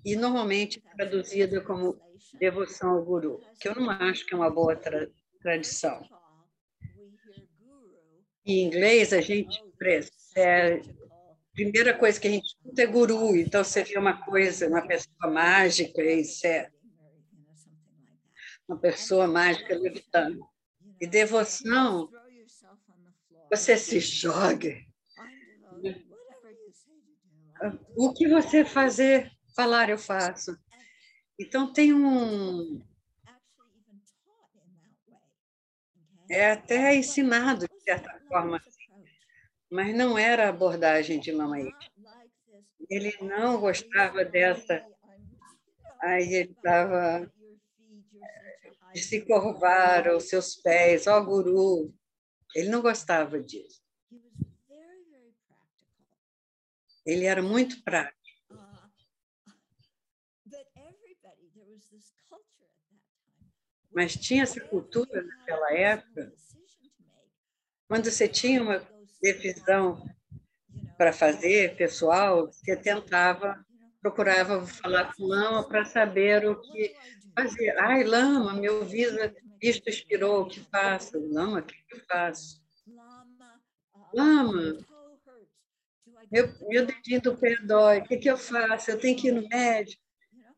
[0.05, 1.99] E normalmente é traduzida como
[2.39, 5.09] devoção ao guru, que eu não acho que é uma boa tra
[5.41, 6.03] tradição.
[8.45, 10.81] Em inglês, a gente is é,
[11.53, 15.31] primeira coisa que a gente escuta é guru, então você vê uma coisa, uma pessoa
[15.31, 16.71] mágica, isso é
[18.67, 20.47] uma pessoa mágica levitando.
[21.01, 22.11] E devoção,
[23.51, 24.75] você se joga.
[27.95, 30.57] O que você fazer, falar, eu faço.
[31.39, 32.83] Então tem um.
[36.31, 38.59] É até ensinado, de certa forma,
[39.73, 41.91] mas não era a abordagem de Lama Yeshe.
[42.91, 44.85] Ele não gostava dessa.
[45.99, 47.33] Aí ele estava
[48.93, 51.91] de se curvar aos seus pés, ó guru.
[52.55, 53.83] Ele não gostava disso.
[57.07, 58.21] Ele era muito prático.
[63.91, 66.31] Mas tinha essa cultura naquela época,
[67.89, 68.92] quando você tinha uma
[69.23, 70.05] decisão
[70.99, 73.65] para fazer, pessoal, você tentava,
[74.01, 76.95] procurava falar com Lama para saber o que
[77.35, 77.79] fazer.
[77.79, 79.17] Ai, Lama, meu visto,
[79.61, 81.19] visto expirou, o que faço?
[81.33, 82.61] Lama, o que eu faço?
[84.13, 84.77] Lama,
[86.31, 88.91] meu, meu dedinho do pé dói, o que, que eu faço?
[88.91, 90.03] Eu tenho que ir no médico.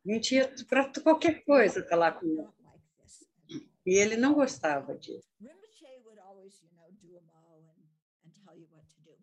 [0.07, 3.69] A gente ia para qualquer coisa falar com ele.
[3.87, 5.29] E ele não gostava disso.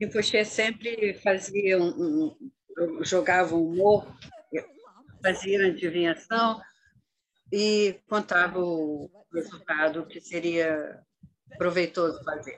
[0.02, 2.36] Rinpoche sempre fazia um,
[2.76, 4.12] um, jogava um humor,
[5.22, 6.60] fazia adivinhação
[7.54, 11.00] e contava o resultado que seria
[11.56, 12.58] proveitoso fazer.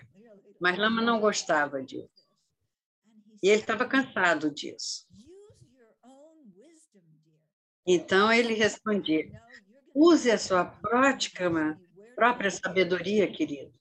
[0.57, 2.07] Mas Lama não gostava disso.
[3.41, 5.05] E ele estava cansado disso.
[7.85, 9.29] Então ele respondia:
[9.93, 13.73] use a sua própria sabedoria, querido.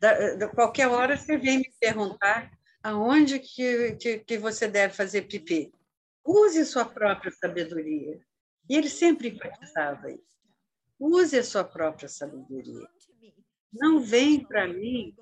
[0.00, 2.50] Da, da, qualquer hora você vem me perguntar
[2.84, 5.72] aonde que, que, que você deve fazer pipi.
[6.22, 8.20] Use sua própria sabedoria.
[8.68, 10.22] E ele sempre enfatizava isso.
[11.00, 12.86] Use a sua própria sabedoria.
[13.72, 15.16] Não vem para mim,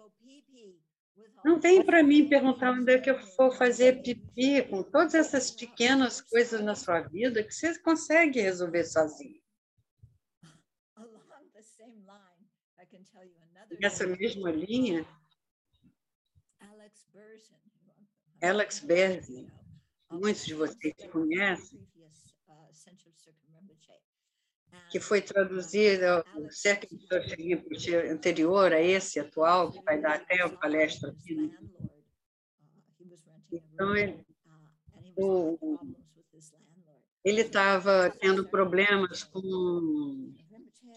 [1.44, 5.50] não vem para mim perguntar onde é que eu vou fazer pipi com todas essas
[5.50, 9.40] pequenas coisas na sua vida que você consegue resolver sozinho.
[13.80, 15.06] Nessa mesma linha,
[18.42, 19.50] Alex Berzin,
[20.10, 21.80] muitos de vocês conhecem,
[24.90, 26.04] que foi traduzido
[26.36, 27.00] o século
[28.10, 31.34] anterior a esse atual, que vai dar até a palestra aqui.
[31.34, 31.56] Né?
[33.50, 34.24] Então, ele
[37.24, 40.34] ele estava tendo problemas com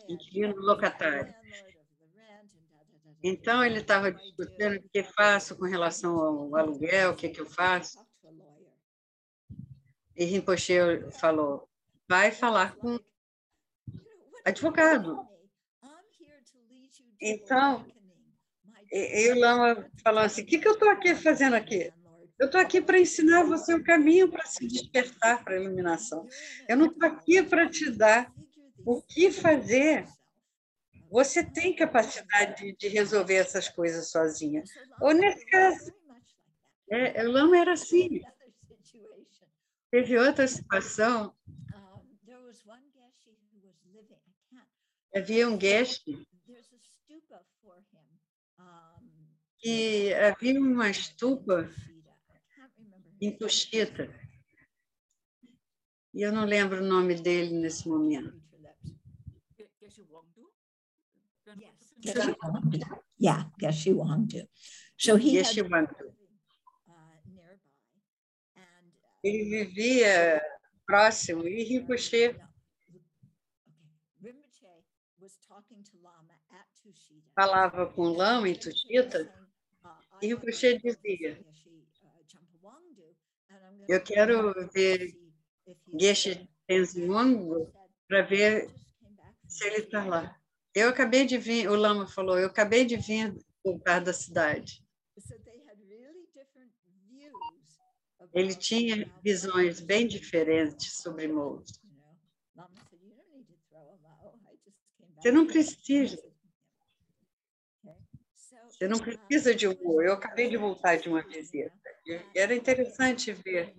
[0.10, 1.34] inquilino locatário.
[3.27, 7.47] Então, ele estava discutindo o que faço com relação ao aluguel, o que, que eu
[7.47, 7.97] faço.
[10.15, 10.76] E Rinpoche
[11.19, 11.68] falou,
[12.07, 12.99] vai falar com
[14.45, 15.27] advogado.
[17.19, 17.84] Então,
[18.91, 21.91] e o Lama falou assim, o que, que eu estou aqui fazendo aqui?
[22.38, 26.27] Eu estou aqui para ensinar você o caminho para se despertar para a iluminação.
[26.69, 28.31] Eu não estou aqui para te dar
[28.85, 30.06] o que fazer.
[31.10, 34.64] Você tem capacidade de, resolver essas coisas sozinha.
[35.02, 35.94] Ou, nesse caso,
[36.90, 38.22] é, Lama era assim.
[39.91, 41.34] Teve outra situação.
[45.15, 46.03] Havia um guest
[49.57, 51.72] que havia uma estupa
[53.22, 54.14] em Tuxita.
[56.14, 58.45] E eu não lembro o nome dele nesse momento.
[63.19, 64.48] Yeah, Geshe Wangdu.
[64.98, 66.14] So he Geshe Wangdu.
[69.23, 70.41] Ele vivia
[70.86, 72.36] próximo e Rinpoche
[77.34, 79.34] falava com Lama em Tuxita
[80.22, 81.44] e Rinpoche dizia
[83.88, 85.15] eu quero ver
[85.99, 87.07] Geshe Tenzin
[88.07, 88.72] para ver
[89.48, 90.40] se ele está lá.
[90.76, 93.34] Eu acabei de vir, o Lama falou, eu acabei de vir
[93.64, 94.84] voltar da cidade.
[98.34, 101.81] Ele tinha visões bem diferentes sobre Moses.
[105.15, 106.22] Você não precisa.
[108.68, 110.02] Você não precisa de um.
[110.02, 111.73] Eu acabei de voltar de uma visita.
[112.06, 113.73] E era interessante ver.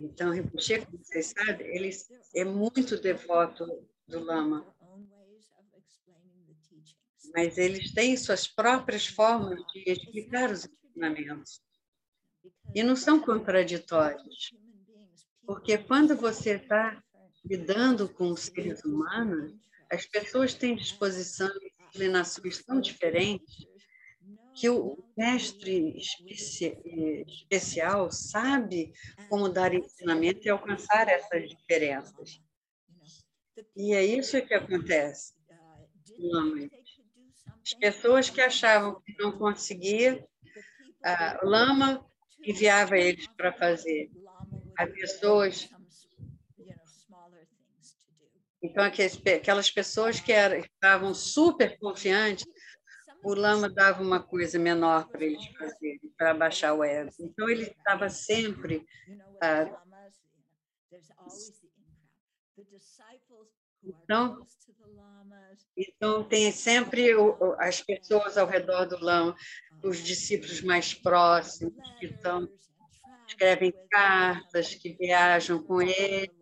[0.00, 1.90] Então, Rinpoche, como vocês sabem, ele
[2.34, 3.66] é muito devoto
[4.06, 4.66] do Lama.
[7.34, 11.60] Mas eles têm suas próprias formas de explicar os ensinamentos.
[12.74, 14.54] E não são contraditórios.
[15.46, 17.02] Porque quando você está
[17.44, 19.54] lidando com seres humanos,
[19.90, 23.66] as pessoas têm disposição e inclinações tão diferentes
[24.58, 26.76] que o mestre especi
[27.28, 28.92] especial sabe
[29.28, 32.42] como dar ensinamento e alcançar essas diferenças.
[33.76, 35.32] E é isso que acontece.
[37.64, 40.26] As pessoas que achavam que não conseguia,
[41.04, 42.04] a Lama
[42.44, 44.10] enviava eles para fazer.
[44.76, 45.68] As pessoas
[48.60, 52.44] então, aquelas pessoas que estavam super confiantes,
[53.22, 57.10] o Lama dava uma coisa menor para eles fazerem, para baixar o ego.
[57.20, 58.86] Então, ele estava sempre.
[59.42, 59.82] Ah,
[63.82, 64.46] então,
[65.76, 67.10] então, tem sempre
[67.58, 69.36] as pessoas ao redor do Lama,
[69.82, 72.48] os discípulos mais próximos, que estão,
[73.26, 76.37] escrevem cartas, que viajam com ele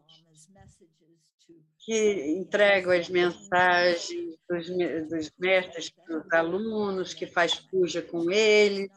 [1.87, 4.67] que entregam as mensagens dos,
[5.09, 8.91] dos mestres para os alunos, que faz puja com eles.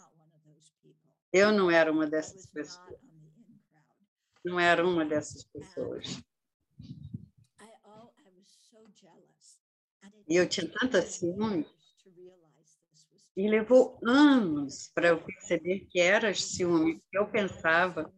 [1.32, 2.99] Eu não era uma dessas pessoas.
[4.44, 6.20] Não era uma dessas pessoas.
[10.28, 11.68] E eu tinha tanta ciúme.
[13.38, 17.03] E levou anos para eu perceber que era ciúme.
[17.14, 18.11] Eu pensava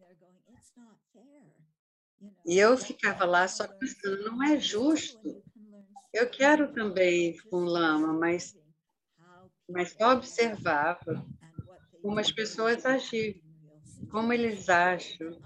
[2.44, 5.42] e eu ficava lá só pensando, não é justo.
[6.12, 8.54] Eu quero também com lama, mas,
[9.68, 11.24] mas só observava
[12.02, 13.34] como as pessoas agiam,
[14.10, 15.38] como eles acham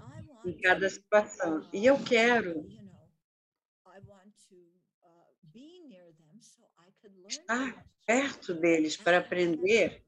[0.45, 1.67] em cada situação.
[1.71, 2.65] E eu quero
[7.27, 10.03] estar perto deles para aprender.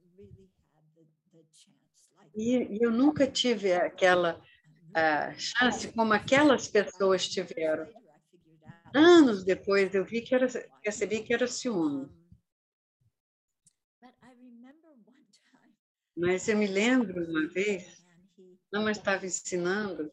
[2.35, 4.41] E, e eu nunca tive aquela
[4.93, 7.87] a chance como aquelas pessoas tiveram.
[8.93, 10.47] Anos depois eu vi que era,
[10.83, 12.09] percebi que era ciúme.
[16.17, 18.05] Mas eu me lembro uma vez,
[18.73, 20.11] Lama estava ensinando,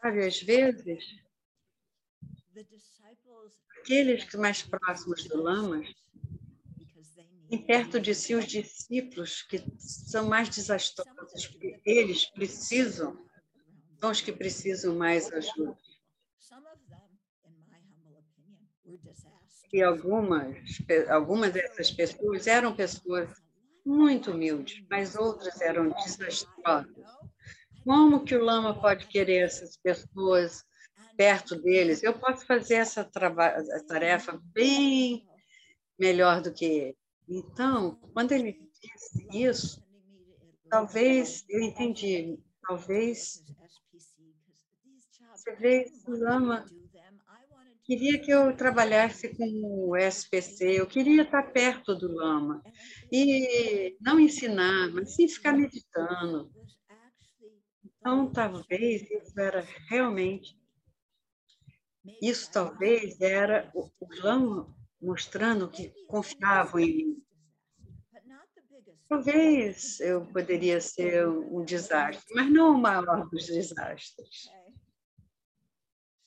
[0.00, 1.04] sabe, às vezes,
[3.80, 5.82] aqueles mais próximos do Lama
[7.48, 13.16] tem perto de si os discípulos que são mais desastrosos, porque eles precisam,
[14.00, 15.76] são os que precisam mais ajuda.
[19.72, 20.56] E algumas,
[21.10, 23.30] algumas dessas pessoas eram pessoas
[23.84, 27.06] muito humildes, mas outras eram desastrosas.
[27.84, 30.64] Como que o Lama pode querer essas pessoas
[31.16, 32.02] perto deles?
[32.02, 33.04] Eu posso fazer essa
[33.86, 35.26] tarefa bem
[35.98, 36.97] melhor do que ele.
[37.28, 39.84] Então, quando ele disse isso,
[40.70, 43.44] talvez eu entendi, talvez
[46.06, 46.64] o Lama
[47.84, 52.62] queria que eu trabalhasse com o SPC, eu queria estar perto do Lama
[53.12, 56.50] e não ensinar, mas sim ficar meditando.
[57.84, 60.58] Então, talvez isso era realmente
[62.22, 67.24] isso talvez era o, o Lama mostrando que confiavam em mim.
[69.08, 74.50] Talvez eu poderia ser um desastre, mas não o maior dos desastres.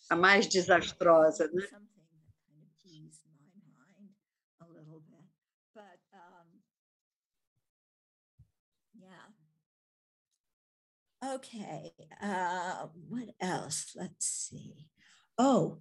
[0.10, 1.68] A mais desastrosa, né?
[11.24, 13.94] Okay, uh, what else?
[13.96, 14.88] Let's see.
[15.38, 15.78] Oh,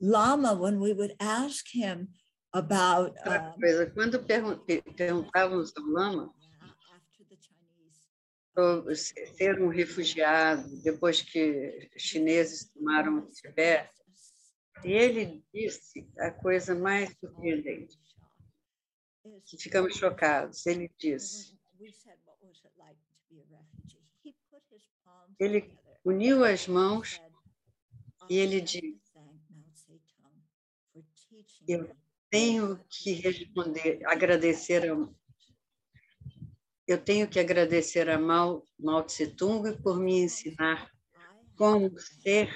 [0.00, 2.08] Lama, when we would ask him
[2.52, 3.16] about.
[3.18, 4.24] Outra coisa, quando
[4.96, 6.34] perguntávamos ao Lama
[8.54, 13.90] sobre ser um refugiado depois que os chineses tomaram o Tibete,
[14.84, 17.98] e ele disse a coisa mais surpreendente,
[19.46, 20.66] que ficamos chocados.
[20.66, 21.56] Ele disse,
[25.38, 27.22] ele uniu as mãos
[28.28, 29.00] e ele disse,
[31.66, 32.01] eu
[32.32, 34.96] tenho que responder, agradecer a,
[36.88, 40.90] eu tenho que agradecer a Mao, Mao Tse Tung por me ensinar
[41.54, 42.48] como ser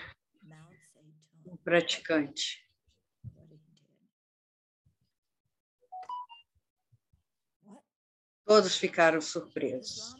[1.62, 2.66] praticante.
[3.50, 3.60] did.
[7.62, 7.82] What?
[8.46, 10.14] Todos ficaram surpresos.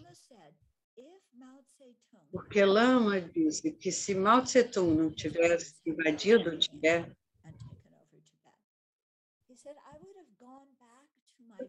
[2.30, 7.16] Porque Lama disse que se Mao Tse-tung não tivesse invadido o Tibete,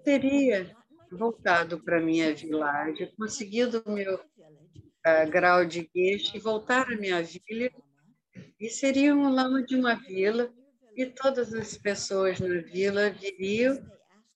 [0.07, 0.73] teria
[1.11, 4.17] voltado para minha vilagem, conseguido o meu
[5.03, 7.69] ah, grau de gueixe e voltar à minha vila,
[8.57, 10.49] e seria um lama de uma vila,
[10.95, 13.85] e todas as pessoas na vila viriam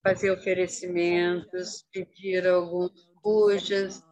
[0.03, 4.03] fazer oferecimentos, pedir alguns pujas,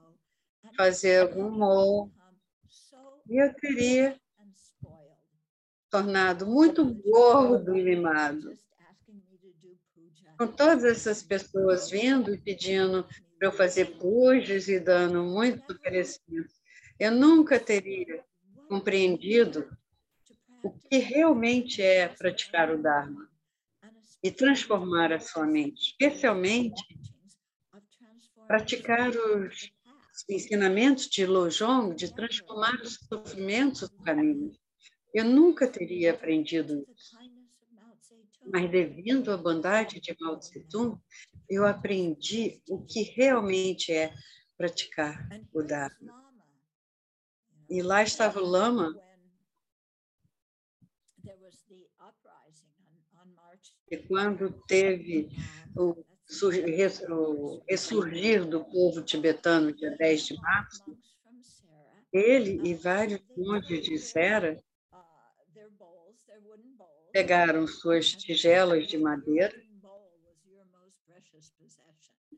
[0.77, 2.10] fazer algum mo,
[3.30, 4.18] e eu teria
[5.90, 8.57] tornado muito gordo e mimado.
[10.39, 13.05] Com todas essas pessoas vindo e pedindo
[13.37, 16.55] para eu fazer pujas e dando muitos oferecimentos,
[16.97, 18.23] eu nunca teria
[18.69, 19.69] compreendido
[20.63, 23.29] o que realmente é praticar o Dharma
[24.23, 26.81] e transformar a sua mente, especialmente
[28.47, 29.73] praticar os
[30.29, 34.53] ensinamentos de Lojong, de transformar os sofrimentos do caminho.
[35.13, 37.18] Eu nunca teria aprendido isso,
[38.51, 40.99] mas devido à bondade de Mao Tse-tung,
[41.49, 44.13] eu aprendi o que realmente é
[44.57, 46.19] praticar o Dharma.
[47.69, 48.95] E lá estava o Lama,
[53.91, 55.30] e quando teve
[55.76, 56.05] o,
[57.09, 60.97] o ressurgir do povo tibetano, dia 10 de março,
[62.11, 64.61] ele e vários monges de Sera
[67.11, 69.53] pegaram suas tigelas de madeira.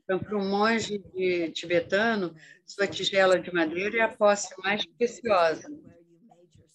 [0.04, 2.36] Então, para um monge de tibetano,
[2.66, 5.70] sua tigela de madeira é a posse mais preciosa,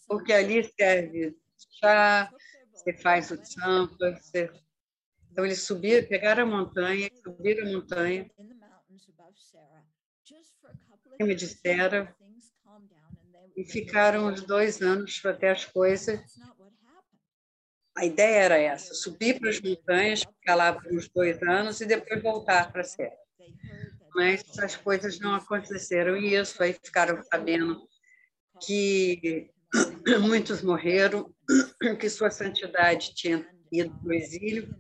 [0.09, 1.37] porque ali serve
[1.79, 2.33] chá,
[2.73, 4.51] você faz o champa, você...
[5.31, 8.31] Então, eles subiram, pegaram a montanha, subiram a montanha,
[11.19, 12.17] de Sera,
[13.57, 16.21] e ficaram os dois anos até as coisas.
[17.97, 21.87] A ideia era essa: subir para as montanhas, ficar lá por uns dois anos e
[21.87, 23.17] depois voltar para a Serra.
[24.15, 27.87] Mas as coisas não aconteceram isso, aí ficaram sabendo
[28.65, 29.51] que
[30.21, 31.35] muitos morreram,
[31.99, 34.75] que sua santidade tinha ido para o exílio.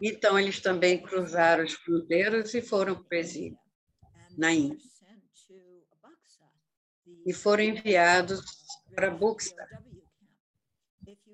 [0.00, 3.58] Então, eles também cruzaram as fronteiras e foram para o exílio,
[4.36, 4.86] na Índia.
[7.26, 8.42] E foram enviados
[8.94, 9.66] para Buxta,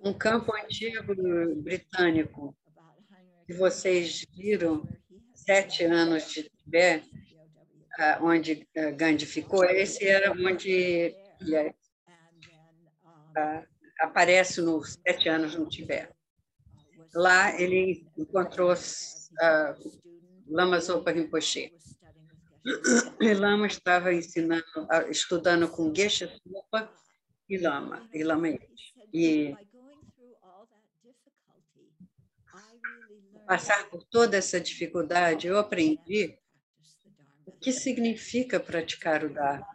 [0.02, 1.14] um campo antigo
[1.62, 2.56] britânico,
[3.46, 4.86] que vocês viram
[5.34, 7.10] sete anos de Tibete,
[7.98, 9.64] ah, onde ah, Gandhi ficou.
[9.64, 11.74] Esse era onde ele,
[13.36, 13.64] ah,
[14.00, 16.12] aparece nos sete anos no Tibete.
[17.14, 18.72] Lá ele encontrou
[20.46, 21.72] Lama Zopa Rinpoche.
[23.20, 24.64] E Lama estava ensinando,
[25.08, 26.92] estudando com Geshe Sopa
[27.48, 28.94] e Lama, e Lama Yeshe.
[29.12, 29.56] E
[33.50, 36.38] passar por toda essa dificuldade, eu aprendi
[37.44, 39.66] o que significa praticar o Dharma,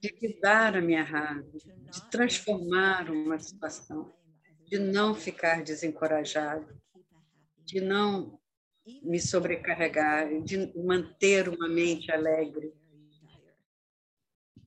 [0.00, 1.50] de lidar a minha raiva,
[1.90, 4.14] de transformar uma situação,
[4.66, 6.80] de não ficar desencorajado,
[7.64, 8.40] de não
[9.02, 12.72] me sobrecarregar, de manter uma mente alegre.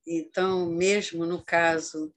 [0.05, 2.13] Então, mesmo no caso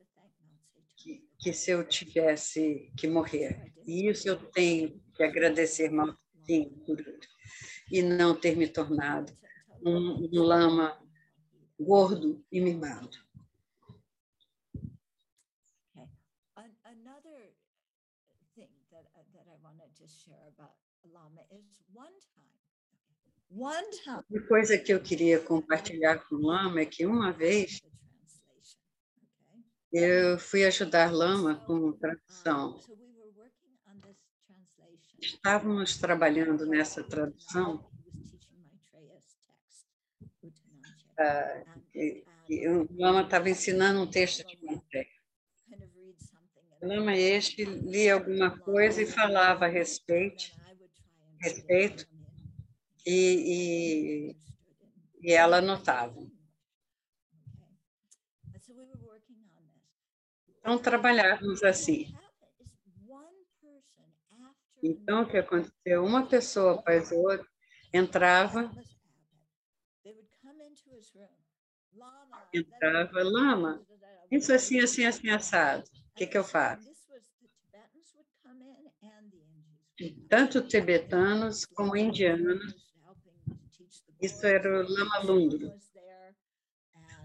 [0.96, 7.02] que, que se eu tivesse que morrer, e isso eu tenho que agradecer Maltinho por
[7.90, 9.32] e não ter me tornado
[9.85, 10.98] um, um lama
[11.78, 13.16] gordo e mimado.
[15.94, 16.09] Okay.
[16.56, 17.52] An- another
[18.55, 20.73] thing that I- that I wanted to share about
[21.12, 22.51] Lama is one time.
[23.51, 24.24] One time.
[24.31, 27.81] Uma coisa que eu queria compartilhar com o Lama é que uma vez
[29.93, 32.81] eu fui ajudar Lama com tradução.
[35.26, 37.90] Estávamos trabalhando nessa tradução
[41.18, 41.64] ah,
[42.68, 45.06] o Lama estava ensinando um texto de Maitreya.
[46.82, 50.44] O Lama este lia alguma coisa e falava a respeito,
[51.40, 52.06] respeito,
[53.06, 54.36] e, e,
[55.22, 56.20] e ela anotava.
[60.59, 62.14] Então, trabalhávamos assim.
[64.86, 66.05] Então, o que aconteceu?
[66.05, 67.47] Uma pessoa após outra
[67.90, 68.70] entrava,
[72.52, 73.82] entrava, Lama,
[74.31, 75.85] Isso assim, assim, assim, assado.
[76.11, 76.93] O que, que eu faço?
[80.28, 82.77] Tanto tibetanos como indianos.
[84.20, 85.73] Isso era o Lama Lundro.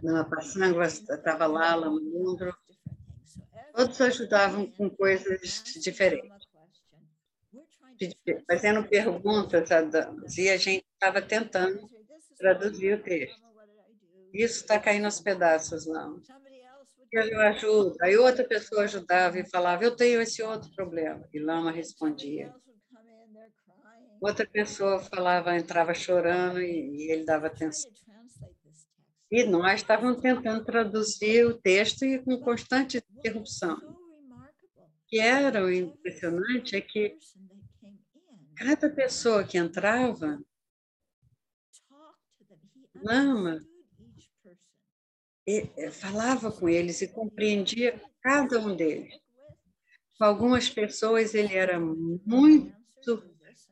[0.01, 2.55] Lama Passangwa estava lá, Lama Lundro.
[3.73, 6.38] Todos ajudavam com coisas diferentes,
[8.47, 11.87] fazendo perguntas a damas, e a gente estava tentando
[12.37, 13.39] traduzir o texto.
[14.33, 16.21] Isso está caindo aos pedaços, não.
[17.11, 17.95] Eu ajudo.
[18.01, 21.27] Aí outra pessoa ajudava e falava, eu tenho esse outro problema.
[21.33, 22.53] E Lama respondia.
[24.21, 27.91] Outra pessoa falava, entrava chorando e, e ele dava atenção.
[29.31, 33.77] E nós estávamos tentando traduzir o texto e com constante interrupção.
[33.77, 37.15] O que era impressionante é que
[38.59, 40.37] cada pessoa que entrava,
[42.93, 43.61] Lama
[45.47, 49.17] eh, falava com eles e compreendia cada um deles.
[50.17, 53.23] Com algumas pessoas ele era muito,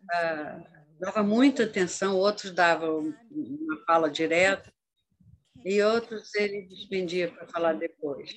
[0.09, 0.63] ah,
[0.97, 4.73] dava muita atenção, outros davam uma fala direta
[5.65, 8.33] e outros ele despendia para falar depois.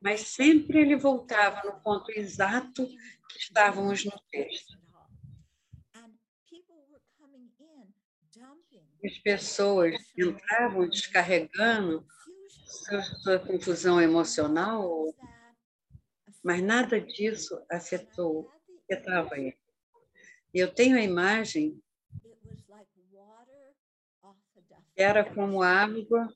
[0.00, 4.85] Mas sempre ele voltava no ponto exato que estávamos no texto.
[9.06, 12.04] As pessoas entravam descarregando
[12.66, 15.14] sua, sua confusão emocional,
[16.42, 18.50] mas nada disso afetou,
[18.82, 19.56] afetava ele.
[20.52, 21.80] E eu tenho a imagem,
[24.96, 26.28] era como água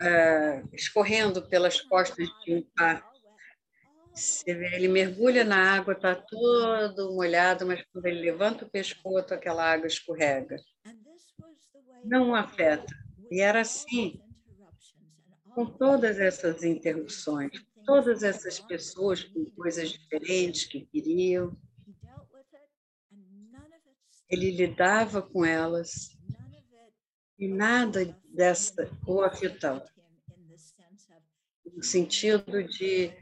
[0.00, 3.09] ah, escorrendo pelas costas de um pato.
[4.20, 9.32] Você vê, ele mergulha na água, está todo molhado, mas quando ele levanta o pescoço,
[9.32, 10.56] aquela água escorrega.
[12.04, 12.94] Não afeta.
[13.30, 14.20] E era assim,
[15.54, 17.50] com todas essas interrupções,
[17.86, 21.56] todas essas pessoas com coisas diferentes que queriam,
[24.28, 26.16] ele lidava com elas
[27.38, 29.88] e nada dessa o afetava,
[31.64, 33.12] no sentido de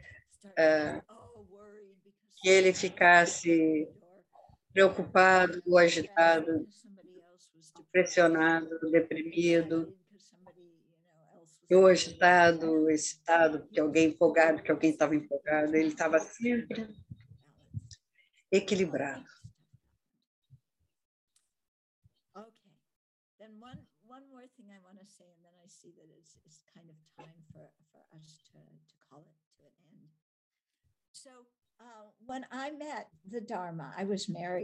[2.41, 3.89] que ele ficasse
[4.73, 6.69] preocupado agitado,
[7.91, 9.97] pressionado, deprimido,
[11.71, 15.75] ou agitado, excitado, porque alguém empolgado, que alguém estava empolgado.
[15.75, 16.89] Ele estava sempre
[18.51, 19.27] equilibrado.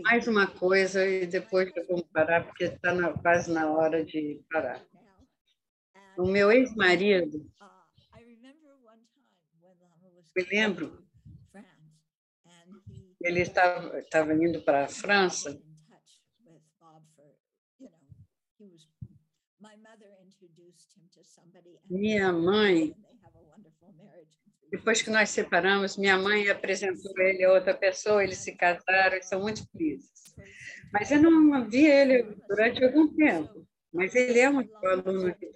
[0.02, 4.84] Mais uma coisa, e depois eu vou parar, porque está quase na hora de parar.
[6.18, 7.84] O meu ex-marido, uh,
[10.36, 11.06] Me lembro.
[13.20, 15.58] ele estava, estava indo para a França,
[21.88, 22.94] minha mãe
[24.70, 29.40] Depois que nós separamos, minha mãe apresentou ele a outra pessoa, eles se casaram são
[29.40, 30.34] muito felizes.
[30.92, 35.50] Mas eu não vi ele durante algum tempo, mas ele é um aluno de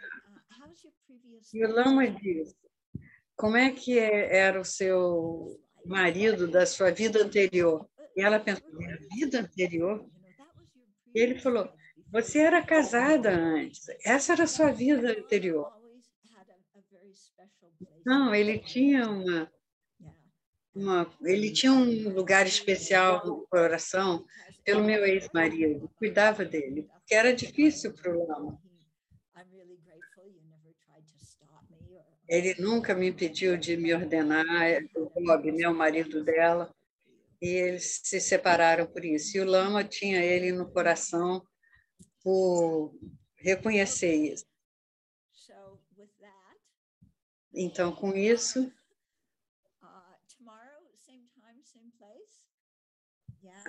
[1.55, 2.55] E o Lama diz,
[3.37, 7.89] como é que é- era o seu marido da sua vida anterior?
[8.17, 10.05] E ela pensou, minha vida anterior?
[11.15, 11.73] E ele falou,
[12.11, 15.78] você era casada antes, essa era a sua vida anterior.
[18.05, 19.53] Não, ele tinha uma,
[20.75, 24.25] uma ele tinha um lugar especial no coração
[24.65, 28.61] pelo meu ex-marido, cuidava dele, porque era difícil para o Lama.
[32.29, 34.45] Ele nunca me impediu de me ordenar,
[34.95, 36.71] o Bob, né, o marido dela,
[37.41, 39.37] e eles se separaram por isso.
[39.37, 41.43] E o Lama tinha ele no coração
[42.23, 42.95] por
[43.37, 44.45] reconhecer isso.
[45.33, 46.59] So with that,
[47.61, 48.73] Então, com isso,
[49.83, 50.15] uh.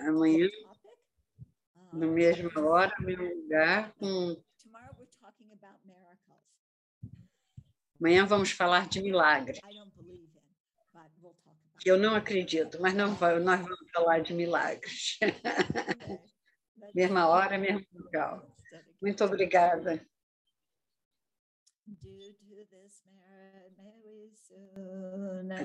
[0.06, 0.96] Amanhã, topic.
[1.92, 4.40] na Uh, mesma hora, no mesmo lugar, com...
[7.98, 9.58] Amanhã vamos falar de milagre,
[11.84, 15.18] eu não acredito, mas não vai- nós vamos falar de milagres.
[16.94, 18.40] mesma hora, mesmo lugar.
[19.02, 20.00] Muito obrigada.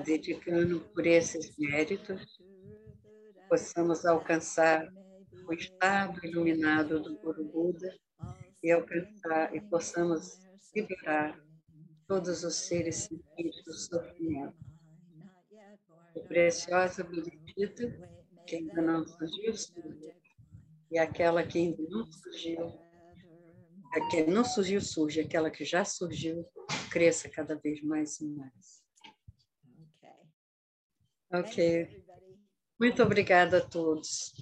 [0.04, 2.40] Dedicando por esses méritos,
[3.48, 4.88] possamos alcançar
[5.48, 7.96] o estado iluminado do Guru Buda
[8.62, 10.38] e alcançar e possamos
[10.74, 11.40] liberar
[12.06, 14.56] todos os seres sentidos do sofrimento.
[16.14, 17.92] E preciosa Bodhicitta,
[18.46, 19.52] que ainda não surgiu.
[20.90, 22.85] E aquela que ainda não surgiu,
[23.96, 25.20] a que não surgiu, surge.
[25.20, 26.46] Aquela que já surgiu,
[26.90, 28.84] cresça cada vez mais e mais.
[31.32, 31.64] Ok.
[31.64, 32.38] everybody.
[32.78, 34.32] Muito obrigada a todos.